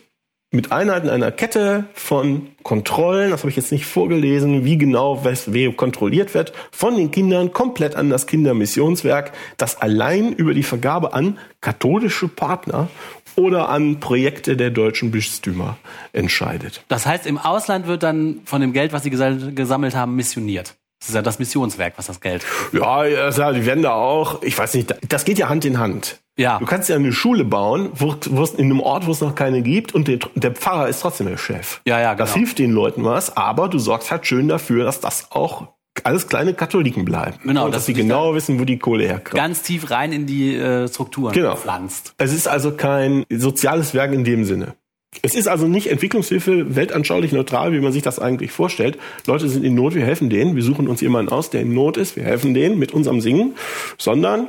mit 0.52 0.72
Einheiten 0.72 1.08
einer 1.08 1.30
Kette 1.30 1.84
von 1.94 2.48
Kontrollen, 2.64 3.30
das 3.30 3.42
habe 3.42 3.50
ich 3.50 3.56
jetzt 3.56 3.70
nicht 3.70 3.86
vorgelesen, 3.86 4.64
wie 4.64 4.76
genau 4.78 5.24
was 5.24 5.52
wie 5.52 5.72
kontrolliert 5.72 6.34
wird, 6.34 6.52
von 6.72 6.96
den 6.96 7.12
Kindern 7.12 7.52
komplett 7.52 7.94
an 7.94 8.10
das 8.10 8.26
Kindermissionswerk, 8.26 9.30
das 9.58 9.80
allein 9.80 10.32
über 10.32 10.52
die 10.52 10.64
Vergabe 10.64 11.12
an 11.14 11.38
katholische 11.60 12.26
Partner 12.26 12.88
oder 13.36 13.68
an 13.68 14.00
Projekte 14.00 14.56
der 14.56 14.70
deutschen 14.70 15.12
Bistümer 15.12 15.78
entscheidet. 16.12 16.84
Das 16.88 17.06
heißt, 17.06 17.26
im 17.26 17.38
Ausland 17.38 17.86
wird 17.86 18.02
dann 18.02 18.40
von 18.44 18.60
dem 18.60 18.72
Geld, 18.72 18.92
was 18.92 19.04
sie 19.04 19.10
gesammelt 19.10 19.94
haben, 19.94 20.16
missioniert. 20.16 20.74
Das 21.00 21.08
ist 21.08 21.14
ja 21.14 21.22
das 21.22 21.38
Missionswerk, 21.38 21.94
was 21.96 22.06
das 22.06 22.20
Geld. 22.20 22.44
Ja, 22.72 23.04
ja, 23.06 23.52
die 23.52 23.64
werden 23.64 23.82
da 23.82 23.92
auch, 23.92 24.42
ich 24.42 24.56
weiß 24.58 24.74
nicht, 24.74 24.94
das 25.08 25.24
geht 25.24 25.38
ja 25.38 25.48
Hand 25.48 25.64
in 25.64 25.78
Hand. 25.78 26.20
Ja. 26.36 26.58
Du 26.58 26.66
kannst 26.66 26.88
ja 26.90 26.96
eine 26.96 27.12
Schule 27.12 27.44
bauen, 27.44 27.88
wo, 27.94 28.14
wo 28.30 28.42
es 28.42 28.50
in 28.52 28.66
einem 28.66 28.80
Ort, 28.80 29.06
wo 29.06 29.12
es 29.12 29.20
noch 29.20 29.34
keine 29.34 29.62
gibt, 29.62 29.94
und 29.94 30.08
der, 30.08 30.18
der 30.34 30.52
Pfarrer 30.52 30.88
ist 30.88 31.00
trotzdem 31.00 31.26
der 31.26 31.38
Chef. 31.38 31.80
Ja, 31.86 32.00
ja, 32.00 32.14
Das 32.14 32.30
genau. 32.34 32.38
hilft 32.44 32.58
den 32.58 32.72
Leuten 32.72 33.02
was, 33.04 33.36
aber 33.36 33.68
du 33.68 33.78
sorgst 33.78 34.10
halt 34.10 34.26
schön 34.26 34.46
dafür, 34.48 34.84
dass 34.84 35.00
das 35.00 35.28
auch 35.30 35.68
alles 36.04 36.28
kleine 36.28 36.54
Katholiken 36.54 37.04
bleiben. 37.04 37.36
Genau, 37.42 37.64
und 37.64 37.72
dass 37.72 37.80
dass 37.82 37.86
sie 37.86 37.94
genau 37.94 38.34
wissen, 38.34 38.60
wo 38.60 38.64
die 38.64 38.78
Kohle 38.78 39.04
herkommt. 39.04 39.34
Ganz 39.36 39.62
tief 39.62 39.90
rein 39.90 40.12
in 40.12 40.26
die 40.26 40.54
äh, 40.56 40.86
Strukturen 40.88 41.32
Genau. 41.32 41.56
pflanzt. 41.56 42.14
Es 42.18 42.32
ist 42.32 42.46
also 42.46 42.72
kein 42.72 43.24
soziales 43.30 43.92
Werk 43.92 44.12
in 44.12 44.24
dem 44.24 44.44
Sinne. 44.44 44.74
Es 45.22 45.34
ist 45.34 45.48
also 45.48 45.66
nicht 45.66 45.88
Entwicklungshilfe 45.88 46.76
weltanschaulich 46.76 47.32
neutral, 47.32 47.72
wie 47.72 47.80
man 47.80 47.92
sich 47.92 48.02
das 48.02 48.18
eigentlich 48.18 48.52
vorstellt. 48.52 48.98
Leute 49.26 49.48
sind 49.48 49.64
in 49.64 49.74
Not, 49.74 49.94
wir 49.94 50.04
helfen 50.04 50.30
denen. 50.30 50.54
Wir 50.54 50.62
suchen 50.62 50.86
uns 50.88 51.00
jemanden 51.00 51.32
aus, 51.32 51.50
der 51.50 51.62
in 51.62 51.74
Not 51.74 51.96
ist. 51.96 52.16
Wir 52.16 52.24
helfen 52.24 52.54
denen 52.54 52.78
mit 52.78 52.92
unserem 52.92 53.20
Singen. 53.20 53.56
Sondern 53.98 54.48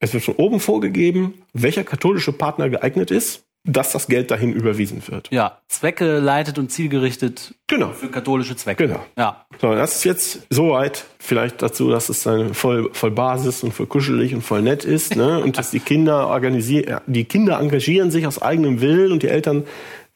es 0.00 0.12
wird 0.12 0.24
von 0.24 0.34
oben 0.34 0.60
vorgegeben, 0.60 1.34
welcher 1.54 1.82
katholische 1.82 2.32
Partner 2.32 2.68
geeignet 2.68 3.10
ist, 3.10 3.43
dass 3.66 3.92
das 3.92 4.06
Geld 4.08 4.30
dahin 4.30 4.52
überwiesen 4.52 5.02
wird. 5.08 5.30
Ja, 5.30 5.58
zweckgeleitet 5.68 6.58
und 6.58 6.70
zielgerichtet 6.70 7.54
Genau. 7.66 7.90
für 7.92 8.08
katholische 8.08 8.56
Zwecke. 8.56 8.86
Genau. 8.86 9.04
Ja. 9.16 9.46
So, 9.60 9.74
das 9.74 9.96
ist 9.96 10.04
jetzt 10.04 10.46
soweit 10.50 11.06
vielleicht 11.18 11.62
dazu, 11.62 11.90
dass 11.90 12.10
es 12.10 12.26
eine 12.26 12.52
voll, 12.52 12.90
voll 12.92 13.10
Basis 13.10 13.62
und 13.62 13.72
voll 13.72 13.86
kuschelig 13.86 14.34
und 14.34 14.42
voll 14.42 14.60
nett 14.60 14.84
ist, 14.84 15.16
ne? 15.16 15.40
Und 15.44 15.56
dass 15.56 15.70
die 15.70 15.80
Kinder 15.80 16.28
organisieren, 16.28 17.00
die 17.06 17.24
Kinder 17.24 17.58
engagieren 17.58 18.10
sich 18.10 18.26
aus 18.26 18.40
eigenem 18.42 18.80
Willen 18.82 19.12
und 19.12 19.22
die 19.22 19.28
Eltern 19.28 19.64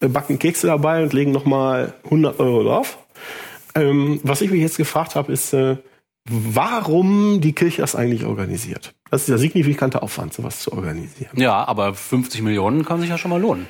äh, 0.01 0.09
backen 0.09 0.39
Kekse 0.39 0.67
dabei 0.67 1.03
und 1.03 1.13
legen 1.15 1.33
nochmal 1.33 1.95
100 2.05 2.39
Euro 2.41 2.65
drauf. 2.65 2.99
Ähm, 3.75 4.21
was 4.25 4.43
ich 4.43 4.51
mich 4.51 4.61
jetzt 4.61 4.77
gefragt 4.77 5.15
habe, 5.15 5.33
ist, 5.33 5.55
äh, 5.55 5.77
warum 6.31 7.41
die 7.41 7.53
Kirche 7.53 7.83
das 7.83 7.95
eigentlich 7.95 8.25
organisiert. 8.25 8.95
Das 9.11 9.23
ist 9.23 9.29
der 9.29 9.39
signifikante 9.39 10.03
Aufwand, 10.03 10.35
sowas 10.35 10.61
zu 10.61 10.73
organisieren. 10.73 11.31
Ja, 11.35 11.65
aber 11.65 11.95
50 11.95 12.43
Millionen 12.43 12.85
kann 12.85 13.01
sich 13.01 13.11
ja 13.11 13.19
schon 13.19 13.31
mal 13.31 13.41
lohnen. 13.41 13.67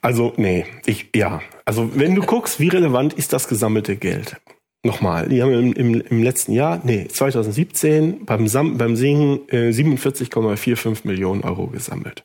Also, 0.00 0.32
nee, 0.36 0.66
ich, 0.84 1.10
ja. 1.14 1.40
Also, 1.64 1.92
wenn 1.94 2.14
du 2.16 2.22
guckst, 2.22 2.58
wie 2.58 2.68
relevant 2.68 3.14
ist 3.14 3.32
das 3.32 3.46
gesammelte 3.46 3.96
Geld? 3.96 4.36
Nochmal, 4.84 5.28
die 5.28 5.40
haben 5.40 5.52
im, 5.52 5.72
im, 5.74 6.00
im 6.00 6.22
letzten 6.24 6.52
Jahr, 6.52 6.80
nee, 6.82 7.06
2017 7.06 8.24
beim, 8.24 8.48
Sam, 8.48 8.78
beim 8.78 8.96
Singen 8.96 9.48
äh, 9.48 9.70
47,45 9.70 11.06
Millionen 11.06 11.44
Euro 11.44 11.68
gesammelt. 11.68 12.24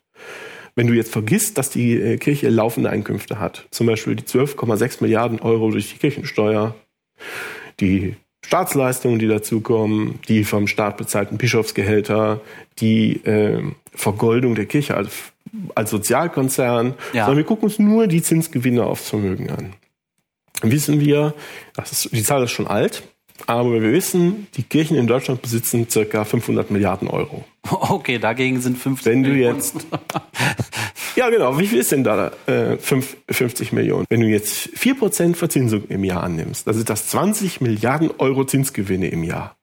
Wenn 0.75 0.87
du 0.87 0.93
jetzt 0.93 1.11
vergisst, 1.11 1.59
dass 1.59 1.69
die 1.69 1.93
äh, 1.93 2.17
Kirche 2.17 2.49
laufende 2.49 2.89
Einkünfte 2.89 3.39
hat, 3.39 3.67
zum 3.69 3.85
Beispiel 3.85 4.15
die 4.15 4.23
12,6 4.23 4.97
Milliarden 5.01 5.39
Euro 5.39 5.69
durch 5.69 5.91
die 5.93 5.99
Kirchensteuer, 5.99 6.73
die 7.79 8.15
Staatsleistungen, 8.45 9.19
die 9.19 9.27
dazukommen, 9.27 10.19
die 10.27 10.43
vom 10.43 10.67
Staat 10.67 10.97
bezahlten 10.97 11.37
Bischofsgehälter, 11.37 12.39
die 12.79 13.17
äh, 13.25 13.61
Vergoldung 13.93 14.55
der 14.55 14.65
Kirche 14.65 14.95
als, 14.95 15.11
als 15.75 15.89
Sozialkonzern, 15.89 16.93
Ja. 17.13 17.25
sondern 17.25 17.37
wir 17.37 17.43
gucken 17.45 17.65
uns 17.65 17.79
nur 17.79 18.07
die 18.07 18.21
Zinsgewinne 18.21 18.83
aufs 18.85 19.09
Vermögen 19.09 19.49
an. 19.49 19.73
Dann 20.61 20.71
wissen 20.71 20.99
wir, 20.99 21.33
das 21.75 21.91
ist, 21.91 22.11
die 22.13 22.23
Zahl 22.23 22.43
ist 22.43 22.51
schon 22.51 22.67
alt, 22.67 23.03
aber 23.47 23.71
wir 23.73 23.91
wissen, 23.91 24.47
die 24.55 24.63
Kirchen 24.63 24.97
in 24.97 25.05
Deutschland 25.07 25.41
besitzen 25.41 25.87
circa 25.89 26.23
500 26.25 26.71
Milliarden 26.71 27.07
Euro. 27.07 27.43
Okay, 27.69 28.17
dagegen 28.17 28.61
sind 28.61 28.77
50 28.77 29.05
Wenn 29.11 29.23
du 29.23 29.29
Millionen. 29.31 29.55
jetzt- 29.57 29.75
Ja, 31.17 31.31
genau. 31.31 31.57
Wie 31.57 31.65
viel 31.65 31.79
ist 31.79 31.91
denn 31.91 32.03
da 32.03 32.31
äh, 32.45 32.77
fünf- 32.77 33.17
50 33.27 33.71
Millionen? 33.71 34.05
Wenn 34.07 34.21
du 34.21 34.27
jetzt 34.27 34.69
4% 34.77 35.33
Verzinsung 35.33 35.85
im 35.87 36.03
Jahr 36.03 36.21
annimmst, 36.21 36.67
dann 36.67 36.75
sind 36.75 36.91
das 36.91 37.07
20 37.09 37.59
Milliarden 37.59 38.11
Euro 38.19 38.45
Zinsgewinne 38.45 39.07
im 39.07 39.23
Jahr. 39.23 39.57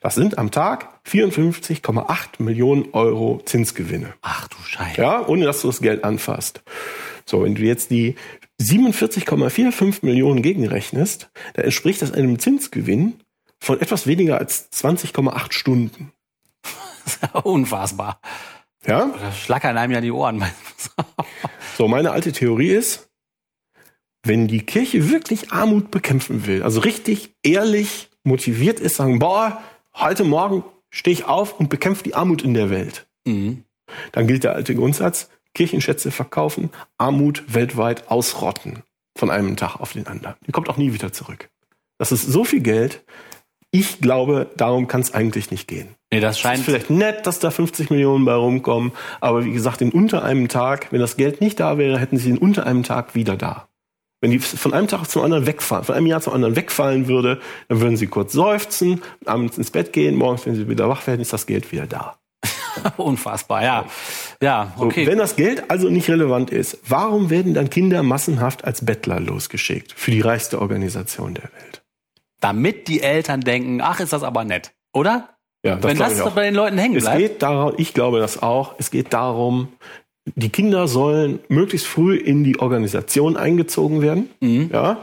Das 0.00 0.16
sind 0.16 0.36
am 0.36 0.50
Tag 0.50 0.88
54,8 1.08 2.42
Millionen 2.42 2.88
Euro 2.92 3.40
Zinsgewinne. 3.44 4.14
Ach 4.22 4.48
du 4.48 4.56
Scheiße. 4.66 5.00
Ja, 5.00 5.24
ohne 5.28 5.44
dass 5.44 5.60
du 5.62 5.68
das 5.68 5.80
Geld 5.80 6.02
anfasst. 6.02 6.62
So, 7.24 7.44
wenn 7.44 7.54
du 7.54 7.62
jetzt 7.62 7.92
die 7.92 8.16
47,45 8.60 9.98
Millionen 10.04 10.42
gegenrechnest, 10.42 11.30
dann 11.54 11.66
entspricht 11.66 12.02
das 12.02 12.10
einem 12.10 12.40
Zinsgewinn 12.40 13.20
von 13.60 13.80
etwas 13.80 14.08
weniger 14.08 14.38
als 14.38 14.72
20,8 14.72 15.52
Stunden. 15.52 16.12
Unfassbar. 17.44 18.20
Ja? 18.86 19.06
Da 19.20 19.32
schlackern 19.32 19.76
einem 19.76 19.92
ja 19.92 20.00
die 20.00 20.12
Ohren. 20.12 20.42
So, 21.76 21.88
meine 21.88 22.12
alte 22.12 22.32
Theorie 22.32 22.70
ist, 22.70 23.10
wenn 24.22 24.48
die 24.48 24.64
Kirche 24.64 25.10
wirklich 25.10 25.52
Armut 25.52 25.90
bekämpfen 25.90 26.46
will, 26.46 26.62
also 26.62 26.80
richtig 26.80 27.34
ehrlich 27.42 28.08
motiviert 28.24 28.80
ist, 28.80 28.96
sagen, 28.96 29.18
boah, 29.18 29.62
heute 29.94 30.24
Morgen 30.24 30.64
stehe 30.88 31.12
ich 31.12 31.26
auf 31.26 31.60
und 31.60 31.68
bekämpfe 31.68 32.02
die 32.02 32.14
Armut 32.14 32.40
in 32.42 32.54
der 32.54 32.70
Welt, 32.70 33.06
Mhm. 33.26 33.64
dann 34.12 34.26
gilt 34.26 34.42
der 34.44 34.54
alte 34.54 34.74
Grundsatz, 34.74 35.28
Kirchenschätze 35.52 36.10
verkaufen, 36.10 36.70
Armut 36.96 37.44
weltweit 37.52 38.10
ausrotten 38.10 38.82
von 39.18 39.30
einem 39.30 39.56
Tag 39.56 39.76
auf 39.76 39.92
den 39.92 40.06
anderen. 40.06 40.36
Die 40.46 40.52
kommt 40.52 40.70
auch 40.70 40.78
nie 40.78 40.94
wieder 40.94 41.12
zurück. 41.12 41.50
Das 41.98 42.10
ist 42.10 42.22
so 42.26 42.44
viel 42.44 42.60
Geld. 42.60 43.04
Ich 43.72 44.00
glaube, 44.00 44.48
darum 44.56 44.88
kann 44.88 45.00
es 45.00 45.12
eigentlich 45.12 45.50
nicht 45.50 45.68
gehen. 45.68 45.88
Nee, 46.12 46.20
das 46.20 46.32
Es 46.32 46.36
ist 46.36 46.42
scheint. 46.42 46.64
vielleicht 46.64 46.90
nett, 46.90 47.26
dass 47.26 47.40
da 47.40 47.50
50 47.50 47.90
Millionen 47.90 48.24
bei 48.24 48.34
rumkommen, 48.34 48.92
aber 49.20 49.44
wie 49.44 49.52
gesagt, 49.52 49.82
in 49.82 49.90
unter 49.90 50.22
einem 50.24 50.48
Tag, 50.48 50.88
wenn 50.92 51.00
das 51.00 51.16
Geld 51.16 51.40
nicht 51.40 51.60
da 51.60 51.76
wäre, 51.76 51.98
hätten 51.98 52.16
sie 52.16 52.30
in 52.30 52.38
unter 52.38 52.64
einem 52.66 52.84
Tag 52.84 53.14
wieder 53.14 53.36
da. 53.36 53.68
Wenn 54.22 54.30
die 54.30 54.38
von 54.38 54.72
einem 54.72 54.88
Tag 54.88 55.06
zum 55.10 55.22
anderen 55.22 55.46
wegfallen, 55.46 55.84
von 55.84 55.94
einem 55.94 56.06
Jahr 56.06 56.22
zum 56.22 56.32
anderen 56.32 56.56
wegfallen 56.56 57.06
würde, 57.06 57.38
dann 57.68 57.80
würden 57.80 57.96
sie 57.98 58.06
kurz 58.06 58.32
seufzen, 58.32 59.02
abends 59.26 59.58
ins 59.58 59.70
Bett 59.70 59.92
gehen, 59.92 60.14
morgens, 60.16 60.46
wenn 60.46 60.54
sie 60.54 60.68
wieder 60.68 60.88
wach 60.88 61.06
werden, 61.06 61.20
ist 61.20 61.32
das 61.34 61.46
Geld 61.46 61.70
wieder 61.70 61.86
da. 61.86 62.16
Unfassbar, 62.96 63.62
ja. 63.62 63.84
Ja, 64.42 64.72
So, 64.78 64.84
okay. 64.86 65.06
Wenn 65.06 65.18
das 65.18 65.36
Geld 65.36 65.70
also 65.70 65.90
nicht 65.90 66.08
relevant 66.08 66.50
ist, 66.50 66.78
warum 66.88 67.28
werden 67.30 67.52
dann 67.52 67.68
Kinder 67.68 68.02
massenhaft 68.02 68.64
als 68.64 68.84
Bettler 68.84 69.20
losgeschickt 69.20 69.92
für 69.94 70.10
die 70.12 70.20
reichste 70.20 70.60
Organisation 70.62 71.34
der 71.34 71.44
Welt? 71.44 71.82
Damit 72.40 72.88
die 72.88 73.00
Eltern 73.02 73.40
denken, 73.40 73.80
ach, 73.80 74.00
ist 74.00 74.12
das 74.12 74.22
aber 74.22 74.44
nett. 74.44 74.72
Oder? 74.92 75.30
Ja, 75.64 75.82
Wenn 75.82 75.96
das 75.98 76.16
ich 76.16 76.22
auch. 76.22 76.32
bei 76.32 76.44
den 76.44 76.54
Leuten 76.54 76.78
hängen 76.78 76.96
Es 76.96 77.04
bleibt. 77.04 77.18
geht 77.18 77.42
darum, 77.42 77.72
ich 77.76 77.92
glaube 77.94 78.18
das 78.20 78.42
auch, 78.42 78.74
es 78.78 78.90
geht 78.90 79.12
darum, 79.12 79.68
die 80.34 80.48
Kinder 80.50 80.86
sollen 80.88 81.38
möglichst 81.48 81.86
früh 81.86 82.16
in 82.16 82.44
die 82.44 82.58
Organisation 82.58 83.36
eingezogen 83.36 84.02
werden. 84.02 84.28
Mhm. 84.40 84.70
Ja. 84.72 84.98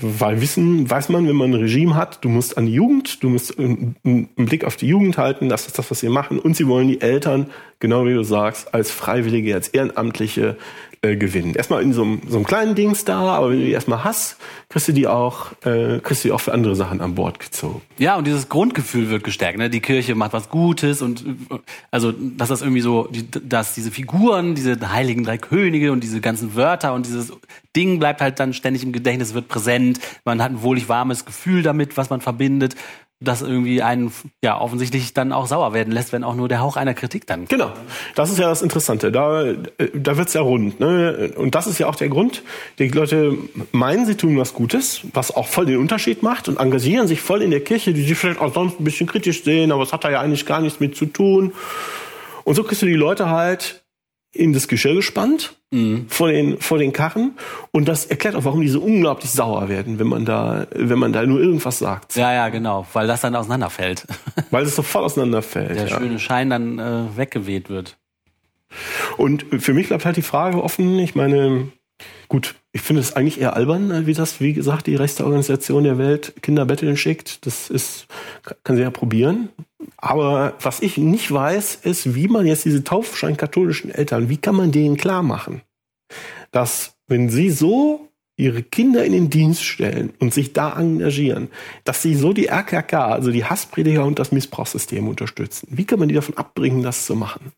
Weil 0.00 0.40
wissen, 0.40 0.90
weiß 0.90 1.10
man, 1.10 1.28
wenn 1.28 1.36
man 1.36 1.50
ein 1.52 1.60
Regime 1.60 1.94
hat, 1.94 2.24
du 2.24 2.28
musst 2.28 2.58
an 2.58 2.66
die 2.66 2.72
Jugend, 2.72 3.22
du 3.22 3.28
musst 3.28 3.56
einen 3.58 3.94
einen 4.04 4.28
Blick 4.34 4.64
auf 4.64 4.74
die 4.76 4.88
Jugend 4.88 5.16
halten, 5.18 5.48
das 5.48 5.66
ist 5.68 5.78
das, 5.78 5.88
was 5.92 6.00
sie 6.00 6.08
machen. 6.08 6.40
Und 6.40 6.56
sie 6.56 6.66
wollen 6.66 6.88
die 6.88 7.00
Eltern, 7.00 7.50
genau 7.78 8.04
wie 8.06 8.14
du 8.14 8.24
sagst, 8.24 8.74
als 8.74 8.90
Freiwillige, 8.90 9.54
als 9.54 9.68
Ehrenamtliche 9.68 10.56
äh, 11.04 11.16
gewinnen. 11.16 11.54
Erstmal 11.54 11.82
in 11.82 11.92
so 11.92 12.02
einem, 12.02 12.22
so 12.28 12.36
einem 12.36 12.46
kleinen 12.46 12.76
Dings 12.76 13.04
da, 13.04 13.20
aber 13.22 13.50
wenn 13.50 13.58
du 13.58 13.64
die 13.64 13.72
erstmal 13.72 14.04
hast, 14.04 14.36
kriegst 14.68 14.86
du 14.86 14.92
die 14.92 15.08
auch, 15.08 15.50
äh, 15.64 15.98
kriegst 15.98 16.22
du 16.22 16.28
die 16.28 16.32
auch 16.32 16.40
für 16.40 16.52
andere 16.52 16.76
Sachen 16.76 17.00
an 17.00 17.16
Bord 17.16 17.40
gezogen. 17.40 17.82
Ja, 17.98 18.16
und 18.16 18.26
dieses 18.26 18.48
Grundgefühl 18.48 19.10
wird 19.10 19.24
gestärkt. 19.24 19.58
Ne? 19.58 19.68
Die 19.68 19.80
Kirche 19.80 20.14
macht 20.14 20.32
was 20.32 20.48
Gutes 20.48 21.02
und 21.02 21.24
also, 21.90 22.12
dass 22.12 22.48
das 22.48 22.62
irgendwie 22.62 22.82
so, 22.82 23.08
die, 23.10 23.28
dass 23.30 23.74
diese 23.74 23.90
Figuren, 23.90 24.54
diese 24.54 24.78
heiligen 24.92 25.24
drei 25.24 25.38
Könige 25.38 25.90
und 25.90 26.04
diese 26.04 26.20
ganzen 26.20 26.54
Wörter 26.54 26.94
und 26.94 27.04
dieses 27.04 27.32
Ding 27.74 27.98
bleibt 27.98 28.20
halt 28.20 28.38
dann 28.38 28.52
ständig 28.52 28.84
im 28.84 28.92
Gedächtnis, 28.92 29.34
wird 29.34 29.48
präsent. 29.48 29.98
Man 30.24 30.40
hat 30.40 30.52
ein 30.52 30.62
wohlig 30.62 30.88
warmes 30.88 31.24
Gefühl 31.24 31.62
damit, 31.62 31.96
was 31.96 32.10
man 32.10 32.20
verbindet, 32.20 32.76
das 33.22 33.42
irgendwie 33.42 33.82
einen 33.82 34.12
ja 34.42 34.60
offensichtlich 34.60 35.14
dann 35.14 35.32
auch 35.32 35.46
sauer 35.46 35.72
werden 35.72 35.92
lässt, 35.92 36.12
wenn 36.12 36.24
auch 36.24 36.34
nur 36.34 36.48
der 36.48 36.60
Hauch 36.60 36.76
einer 36.76 36.94
Kritik 36.94 37.26
dann. 37.26 37.46
Genau, 37.46 37.70
das 38.14 38.30
ist 38.30 38.38
ja 38.38 38.48
das 38.48 38.62
Interessante. 38.62 39.12
Da, 39.12 39.44
äh, 39.44 39.56
da 39.94 40.16
wird's 40.16 40.34
ja 40.34 40.40
rund. 40.40 40.80
Ne? 40.80 41.32
Und 41.36 41.54
das 41.54 41.66
ist 41.66 41.78
ja 41.78 41.86
auch 41.88 41.96
der 41.96 42.08
Grund, 42.08 42.42
die 42.78 42.88
Leute 42.88 43.36
meinen, 43.72 44.06
sie 44.06 44.16
tun 44.16 44.38
was 44.38 44.54
Gutes, 44.54 45.02
was 45.12 45.34
auch 45.34 45.46
voll 45.46 45.66
den 45.66 45.78
Unterschied 45.78 46.22
macht 46.22 46.48
und 46.48 46.58
engagieren 46.58 47.06
sich 47.06 47.20
voll 47.20 47.42
in 47.42 47.50
der 47.50 47.60
Kirche, 47.60 47.92
die 47.92 48.02
sie 48.02 48.14
vielleicht 48.14 48.40
auch 48.40 48.52
sonst 48.52 48.80
ein 48.80 48.84
bisschen 48.84 49.06
kritisch 49.06 49.44
sehen, 49.44 49.72
aber 49.72 49.82
es 49.82 49.92
hat 49.92 50.04
da 50.04 50.10
ja 50.10 50.20
eigentlich 50.20 50.46
gar 50.46 50.60
nichts 50.60 50.80
mit 50.80 50.96
zu 50.96 51.06
tun. 51.06 51.52
Und 52.44 52.54
so 52.54 52.64
kriegst 52.64 52.82
du 52.82 52.86
die 52.86 52.94
Leute 52.94 53.30
halt 53.30 53.81
in 54.32 54.52
das 54.52 54.68
Geschirr 54.68 54.94
gespannt 54.94 55.54
vor 56.08 56.30
den 56.30 56.58
vor 56.58 56.76
den 56.76 56.92
Karren 56.92 57.32
und 57.70 57.88
das 57.88 58.04
erklärt 58.04 58.34
auch, 58.34 58.44
warum 58.44 58.60
die 58.60 58.68
so 58.68 58.80
unglaublich 58.80 59.30
sauer 59.30 59.70
werden, 59.70 59.98
wenn 59.98 60.06
man 60.06 60.26
da 60.26 60.66
wenn 60.74 60.98
man 60.98 61.14
da 61.14 61.24
nur 61.24 61.40
irgendwas 61.40 61.78
sagt, 61.78 62.14
Ja, 62.14 62.32
ja, 62.32 62.50
genau, 62.50 62.86
weil 62.92 63.06
das 63.06 63.22
dann 63.22 63.34
auseinanderfällt. 63.34 64.06
weil 64.50 64.64
es 64.64 64.76
so 64.76 64.82
voll 64.82 65.04
auseinanderfällt. 65.04 65.76
Der 65.76 65.88
ja. 65.88 65.98
schöne 65.98 66.18
Schein 66.18 66.50
dann 66.50 66.78
äh, 66.78 67.16
weggeweht 67.16 67.70
wird. 67.70 67.96
Und 69.16 69.44
für 69.58 69.72
mich 69.72 69.88
bleibt 69.88 70.04
halt 70.04 70.16
die 70.16 70.22
Frage 70.22 70.62
offen, 70.62 70.98
ich 70.98 71.14
meine, 71.14 71.68
gut, 72.28 72.54
ich 72.72 72.80
finde 72.80 73.02
es 73.02 73.14
eigentlich 73.14 73.40
eher 73.40 73.54
albern, 73.54 74.06
wie 74.06 74.14
das, 74.14 74.40
wie 74.40 74.54
gesagt, 74.54 74.86
die 74.86 74.96
rechte 74.96 75.24
Organisation 75.24 75.84
der 75.84 75.98
Welt 75.98 76.34
Kinder 76.42 76.64
betteln 76.64 76.96
schickt. 76.96 77.44
Das 77.46 77.68
ist, 77.68 78.06
kann 78.64 78.76
sie 78.76 78.82
ja 78.82 78.90
probieren. 78.90 79.50
Aber 79.98 80.54
was 80.60 80.80
ich 80.80 80.96
nicht 80.96 81.30
weiß, 81.30 81.76
ist, 81.76 82.14
wie 82.14 82.28
man 82.28 82.46
jetzt 82.46 82.64
diese 82.64 82.84
taufschein-katholischen 82.84 83.90
Eltern, 83.90 84.28
wie 84.28 84.38
kann 84.38 84.54
man 84.54 84.72
denen 84.72 84.96
klar 84.96 85.22
machen, 85.22 85.62
dass 86.50 86.94
wenn 87.06 87.28
sie 87.28 87.50
so 87.50 88.08
ihre 88.36 88.62
Kinder 88.62 89.04
in 89.04 89.12
den 89.12 89.30
Dienst 89.30 89.62
stellen 89.62 90.12
und 90.18 90.32
sich 90.32 90.52
da 90.52 90.78
engagieren, 90.78 91.48
dass 91.84 92.02
sie 92.02 92.14
so 92.14 92.32
die 92.32 92.46
RKK, 92.46 93.12
also 93.12 93.30
die 93.30 93.44
Hassprediger 93.44 94.04
und 94.04 94.18
das 94.18 94.32
Missbrauchssystem 94.32 95.06
unterstützen. 95.06 95.68
Wie 95.70 95.84
kann 95.84 95.98
man 95.98 96.08
die 96.08 96.14
davon 96.14 96.36
abbringen, 96.36 96.82
das 96.82 97.04
zu 97.04 97.14
machen? 97.14 97.52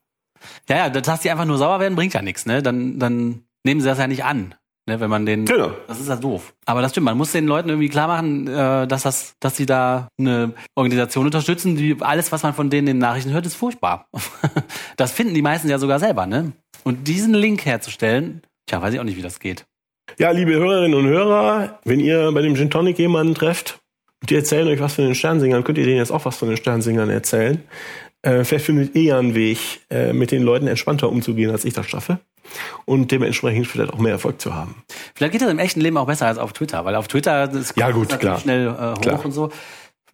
Ja, 0.68 0.76
ja, 0.76 0.90
dass 0.90 1.20
die 1.20 1.30
einfach 1.30 1.46
nur 1.46 1.58
sauer 1.58 1.80
werden, 1.80 1.94
bringt 1.94 2.14
ja 2.14 2.22
nichts, 2.22 2.44
ne? 2.44 2.62
Dann, 2.62 2.98
dann 2.98 3.44
nehmen 3.64 3.80
sie 3.80 3.88
das 3.88 3.99
ja 3.99 4.06
nicht 4.06 4.25
an. 4.25 4.54
Ne, 4.87 5.00
wenn 5.00 5.09
man 5.09 5.25
den, 5.25 5.47
Genau. 5.47 5.73
das 5.88 5.99
ist 5.99 6.11
ja 6.11 6.16
doof. 6.16 6.52
Aber 6.66 6.83
das 6.83 6.90
stimmt, 6.90 7.06
man 7.06 7.16
muss 7.16 7.33
den 7.33 7.47
Leuten 7.47 7.71
irgendwie 7.71 7.88
klar 7.88 8.06
machen, 8.06 8.47
äh, 8.47 8.87
dass 8.87 9.02
das, 9.04 9.35
dass 9.40 9.56
sie 9.56 9.64
da 9.64 10.09
eine 10.21 10.52
Organisation 10.75 11.25
unterstützen, 11.25 11.75
die 11.75 11.97
alles, 12.00 12.33
was 12.33 12.42
man 12.42 12.52
von 12.52 12.68
denen 12.68 12.88
in 12.88 12.97
den 12.97 13.00
Nachrichten 13.00 13.33
hört, 13.33 13.47
ist 13.47 13.54
furchtbar. 13.54 14.06
das 14.99 15.12
finden 15.12 15.33
die 15.33 15.40
meisten 15.40 15.71
ja 15.71 15.78
sogar 15.78 16.00
selber, 16.00 16.26
ne? 16.26 16.52
Und 16.83 17.09
diesen 17.09 17.33
Link 17.33 17.64
herzustellen, 17.64 18.42
tja, 18.66 18.83
weiß 18.83 18.92
ich 18.92 19.00
auch 19.00 19.04
nicht, 19.04 19.16
wie 19.16 19.23
das 19.23 19.40
geht. 19.40 19.64
Ja, 20.18 20.33
liebe 20.33 20.52
Hörerinnen 20.52 20.99
und 20.99 21.06
Hörer, 21.06 21.80
wenn 21.87 21.99
ihr 21.99 22.30
bei 22.33 22.42
dem 22.42 22.54
Gin 22.54 22.68
Tonic 22.68 22.99
jemanden 22.99 23.35
trefft 23.35 23.80
und 24.21 24.28
die 24.28 24.35
erzählen 24.35 24.68
euch 24.68 24.80
was 24.80 24.97
von 24.97 25.06
den 25.06 25.14
Sternsingern, 25.14 25.64
könnt 25.64 25.78
ihr 25.78 25.87
denen 25.87 25.97
jetzt 25.97 26.12
auch 26.12 26.26
was 26.26 26.37
von 26.37 26.49
den 26.49 26.59
Sternsingern 26.59 27.09
erzählen. 27.09 27.62
Äh, 28.21 28.44
vielleicht 28.44 28.66
findet 28.66 28.94
ihr 28.94 29.16
einen 29.16 29.35
Weg, 29.35 29.80
äh, 29.88 30.12
mit 30.12 30.30
den 30.30 30.42
Leuten 30.42 30.66
entspannter 30.66 31.09
umzugehen, 31.09 31.50
als 31.50 31.64
ich 31.64 31.73
das 31.73 31.88
schaffe. 31.88 32.18
Und 32.84 33.10
dementsprechend 33.10 33.66
vielleicht 33.66 33.92
auch 33.92 33.98
mehr 33.98 34.12
Erfolg 34.12 34.40
zu 34.40 34.54
haben. 34.54 34.82
Vielleicht 35.14 35.32
geht 35.32 35.42
das 35.42 35.50
im 35.50 35.58
echten 35.58 35.80
Leben 35.80 35.96
auch 35.96 36.06
besser 36.06 36.26
als 36.26 36.38
auf 36.38 36.52
Twitter, 36.52 36.84
weil 36.84 36.94
auf 36.94 37.08
Twitter 37.08 37.48
das 37.48 37.72
Ja, 37.76 37.90
gut, 37.90 38.18
klar. 38.20 38.38
schnell 38.38 38.68
äh, 38.68 38.70
hoch 38.96 39.00
Klar. 39.00 39.24
und 39.24 39.32
so. 39.32 39.50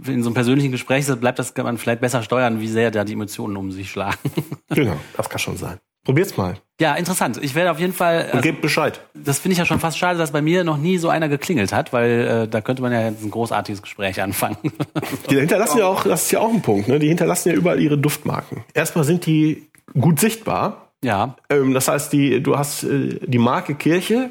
In 0.07 0.23
so 0.23 0.29
einem 0.31 0.35
persönlichen 0.35 0.73
Gespräch 0.73 1.07
bleibt 1.21 1.39
das 1.39 1.53
kann 1.53 1.65
man 1.67 1.77
vielleicht 1.77 2.01
besser 2.01 2.23
steuern, 2.23 2.61
wie 2.61 2.69
sehr 2.69 2.91
da 2.91 3.05
die 3.05 3.13
Emotionen 3.13 3.57
um 3.57 3.71
sich 3.73 3.91
schlagen. 3.91 4.19
Genau, 4.73 4.97
das 5.17 5.29
kann 5.29 5.41
schon 5.41 5.57
sein. 5.57 5.79
Probiert's 6.05 6.37
mal 6.37 6.57
ja, 6.81 6.95
interessant. 6.95 7.39
Ich 7.43 7.55
werde 7.55 7.71
auf 7.71 7.79
jeden 7.79 7.93
Fall. 7.93 8.23
und 8.25 8.31
Also, 8.31 8.41
gebt 8.41 8.63
Bescheid. 8.63 9.01
das 9.13 9.39
finde 9.39 9.53
ich 9.53 9.59
ja 9.59 9.67
schon 9.67 9.81
fast 9.81 9.99
schade, 9.99 10.19
dass 10.19 10.33
bei 10.33 10.41
mir 10.41 10.65
noch 10.65 10.79
nie 10.79 10.97
so 10.97 11.11
einer 11.11 11.29
geklingelt 11.29 11.75
hat, 11.75 11.93
weil 11.93 12.11
äh, 12.45 12.49
da 12.49 12.63
könnte 12.63 12.81
man 12.81 12.91
ja 12.91 13.01
ein 13.01 13.31
großartiges 13.31 13.83
Gespräch 13.83 14.23
anfangen. 14.23 14.57
Die 15.31 15.37
hinterlassen 15.39 15.79
ja 15.79 15.87
auch, 15.87 16.05
das 16.05 16.23
ist 16.25 16.31
ja 16.31 16.41
auch 16.41 16.49
ein 16.49 16.63
Punkt, 16.63 16.89
ne? 16.89 16.99
Die 16.99 17.09
hinterlassen 17.09 17.51
ja 17.51 17.55
überall 17.55 17.79
ihre 17.81 17.99
Duftmarken. 17.99 18.65
Erstmal 18.73 19.05
sind 19.05 19.27
die 19.27 19.69
gut 19.99 20.19
sichtbar. 20.21 20.90
Ja, 21.05 21.37
Ähm, 21.49 21.75
das 21.75 21.89
heißt, 21.89 22.13
die, 22.13 22.43
du 22.43 22.57
hast 22.59 22.85
äh, 22.85 23.19
die 23.27 23.39
Marke 23.39 23.75
Kirche 23.75 24.31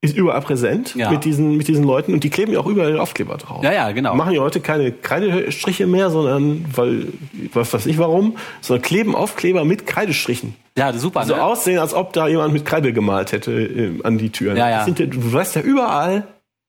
ist 0.00 0.16
überall 0.16 0.40
präsent 0.42 0.94
Ja. 0.94 1.10
mit 1.10 1.24
diesen 1.24 1.56
mit 1.56 1.66
diesen 1.66 1.82
Leuten 1.82 2.12
und 2.12 2.22
die 2.22 2.30
kleben 2.30 2.52
ja 2.52 2.60
auch 2.60 2.66
überall 2.66 2.92
den 2.92 3.00
Aufkleber 3.00 3.36
drauf. 3.36 3.64
ja, 3.64 3.72
ja, 3.72 3.90
genau. 3.90 4.14
Machen 4.14 4.32
ja 4.32 4.40
heute 4.40 4.60
keine 4.60 4.92
Kreidestriche 4.92 5.88
mehr, 5.88 6.10
sondern 6.10 6.64
weil 6.72 7.06
was 7.52 7.72
weiß 7.72 7.86
ich 7.86 7.98
warum, 7.98 8.36
sondern 8.60 8.82
kleben 8.82 9.16
Aufkleber 9.16 9.64
mit 9.64 9.86
Kreidestrichen. 9.86 10.54
Ja, 10.76 10.92
super. 10.92 11.24
So 11.24 11.34
ne? 11.34 11.42
aussehen, 11.42 11.80
als 11.80 11.94
ob 11.94 12.12
da 12.12 12.28
jemand 12.28 12.52
mit 12.52 12.64
Kreide 12.64 12.92
gemalt 12.92 13.32
hätte 13.32 13.50
äh, 13.52 14.00
an 14.04 14.18
die 14.18 14.30
Türen. 14.30 14.56
Ja, 14.56 14.70
ja. 14.70 14.76
Das 14.76 14.84
Sind, 14.86 15.00
du 15.00 15.32
weißt 15.32 15.56
ja 15.56 15.62
überall, 15.62 16.28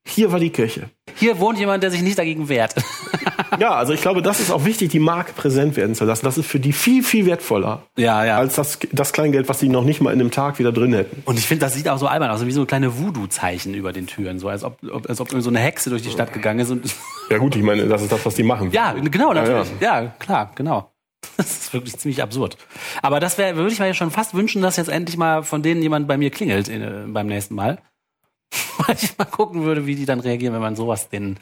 hier 0.09 0.31
war 0.31 0.39
die 0.39 0.49
Kirche. 0.49 0.89
Hier 1.15 1.39
wohnt 1.39 1.59
jemand, 1.59 1.83
der 1.83 1.91
sich 1.91 2.01
nicht 2.01 2.17
dagegen 2.17 2.49
wehrt. 2.49 2.75
Ja, 3.59 3.71
also 3.71 3.93
ich 3.93 4.01
glaube, 4.01 4.21
das 4.21 4.39
ist 4.39 4.51
auch 4.51 4.63
wichtig, 4.63 4.89
die 4.89 4.99
Marke 4.99 5.33
präsent 5.33 5.75
werden 5.75 5.95
zu 5.95 6.05
lassen. 6.05 6.23
Das 6.23 6.37
ist 6.37 6.45
für 6.45 6.59
die 6.59 6.71
viel, 6.71 7.03
viel 7.03 7.25
wertvoller 7.25 7.83
ja, 7.97 8.23
ja. 8.23 8.37
als 8.37 8.55
das, 8.55 8.79
das 8.91 9.11
Kleingeld, 9.11 9.49
was 9.49 9.59
sie 9.59 9.69
noch 9.69 9.83
nicht 9.83 10.01
mal 10.01 10.13
in 10.13 10.21
einem 10.21 10.31
Tag 10.31 10.59
wieder 10.59 10.71
drin 10.71 10.93
hätten. 10.93 11.23
Und 11.25 11.37
ich 11.37 11.47
finde, 11.47 11.65
das 11.65 11.73
sieht 11.73 11.89
auch 11.89 11.97
so 11.97 12.07
albern 12.07 12.29
aus, 12.29 12.45
wie 12.45 12.51
so 12.51 12.65
kleine 12.65 12.97
Voodoo-Zeichen 12.99 13.73
über 13.73 13.91
den 13.91 14.07
Türen, 14.07 14.39
so 14.39 14.47
als 14.47 14.63
ob, 14.63 14.77
als 15.07 15.19
ob 15.19 15.29
so 15.29 15.49
eine 15.49 15.59
Hexe 15.59 15.89
durch 15.89 16.03
die 16.03 16.09
Stadt 16.09 16.31
gegangen 16.31 16.59
ist 16.59 16.73
Ja 17.29 17.37
gut, 17.37 17.55
ich 17.55 17.63
meine, 17.63 17.85
das 17.87 18.01
ist 18.01 18.11
das, 18.11 18.25
was 18.25 18.35
die 18.35 18.43
machen. 18.43 18.71
Ja, 18.71 18.93
genau, 18.93 19.33
natürlich. 19.33 19.71
Ja, 19.81 20.01
Ja, 20.01 20.13
klar, 20.19 20.51
genau. 20.55 20.91
Das 21.37 21.51
ist 21.51 21.73
wirklich 21.73 21.97
ziemlich 21.97 22.21
absurd. 22.21 22.57
Aber 23.01 23.19
das 23.19 23.37
wäre, 23.37 23.55
würde 23.55 23.71
ich 23.71 23.79
mir 23.79 23.87
ja 23.87 23.93
schon 23.93 24.11
fast 24.11 24.33
wünschen, 24.33 24.61
dass 24.61 24.77
jetzt 24.77 24.89
endlich 24.89 25.17
mal 25.17 25.43
von 25.43 25.61
denen 25.61 25.81
jemand 25.81 26.07
bei 26.07 26.17
mir 26.17 26.31
klingelt 26.31 26.67
in, 26.67 26.81
äh, 26.81 27.05
beim 27.07 27.27
nächsten 27.27 27.55
Mal. 27.55 27.79
Weil 28.87 28.95
ich 29.01 29.17
mal 29.17 29.25
gucken 29.25 29.63
würde, 29.63 29.85
wie 29.85 29.95
die 29.95 30.05
dann 30.05 30.19
reagieren, 30.19 30.53
wenn 30.53 30.61
man 30.61 30.75
sowas 30.75 31.09
denen, 31.09 31.37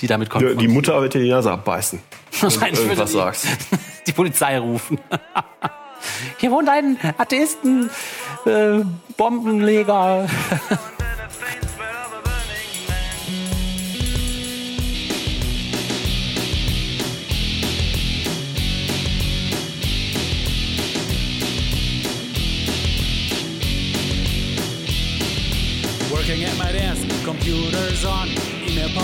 die 0.00 0.06
damit 0.06 0.28
Die, 0.28 0.30
konfrontiert. 0.32 0.60
die 0.60 0.68
Mutter 0.68 1.00
wird 1.00 1.14
dir 1.14 1.22
die 1.22 1.30
Nase 1.30 1.50
abbeißen. 1.52 1.98
Wahrscheinlich 2.40 2.60
wenn 2.60 2.74
du 2.74 2.76
würde 2.78 3.02
irgendwas 3.02 3.10
die, 3.10 3.16
sagst. 3.16 3.46
die 4.06 4.12
Polizei 4.12 4.58
rufen. 4.58 4.98
Hier 6.38 6.50
wohnt 6.50 6.68
ein 6.68 6.98
Atheisten, 7.18 7.88
äh, 8.44 8.80
Bombenleger. 9.16 10.28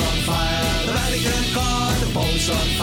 on 0.00 0.18
fire, 0.26 0.86
the 0.86 0.92
Vatican 0.92 1.44
called 1.54 1.96
the 1.96 2.06
Pope's 2.12 2.50
on 2.50 2.56
fire. 2.56 2.75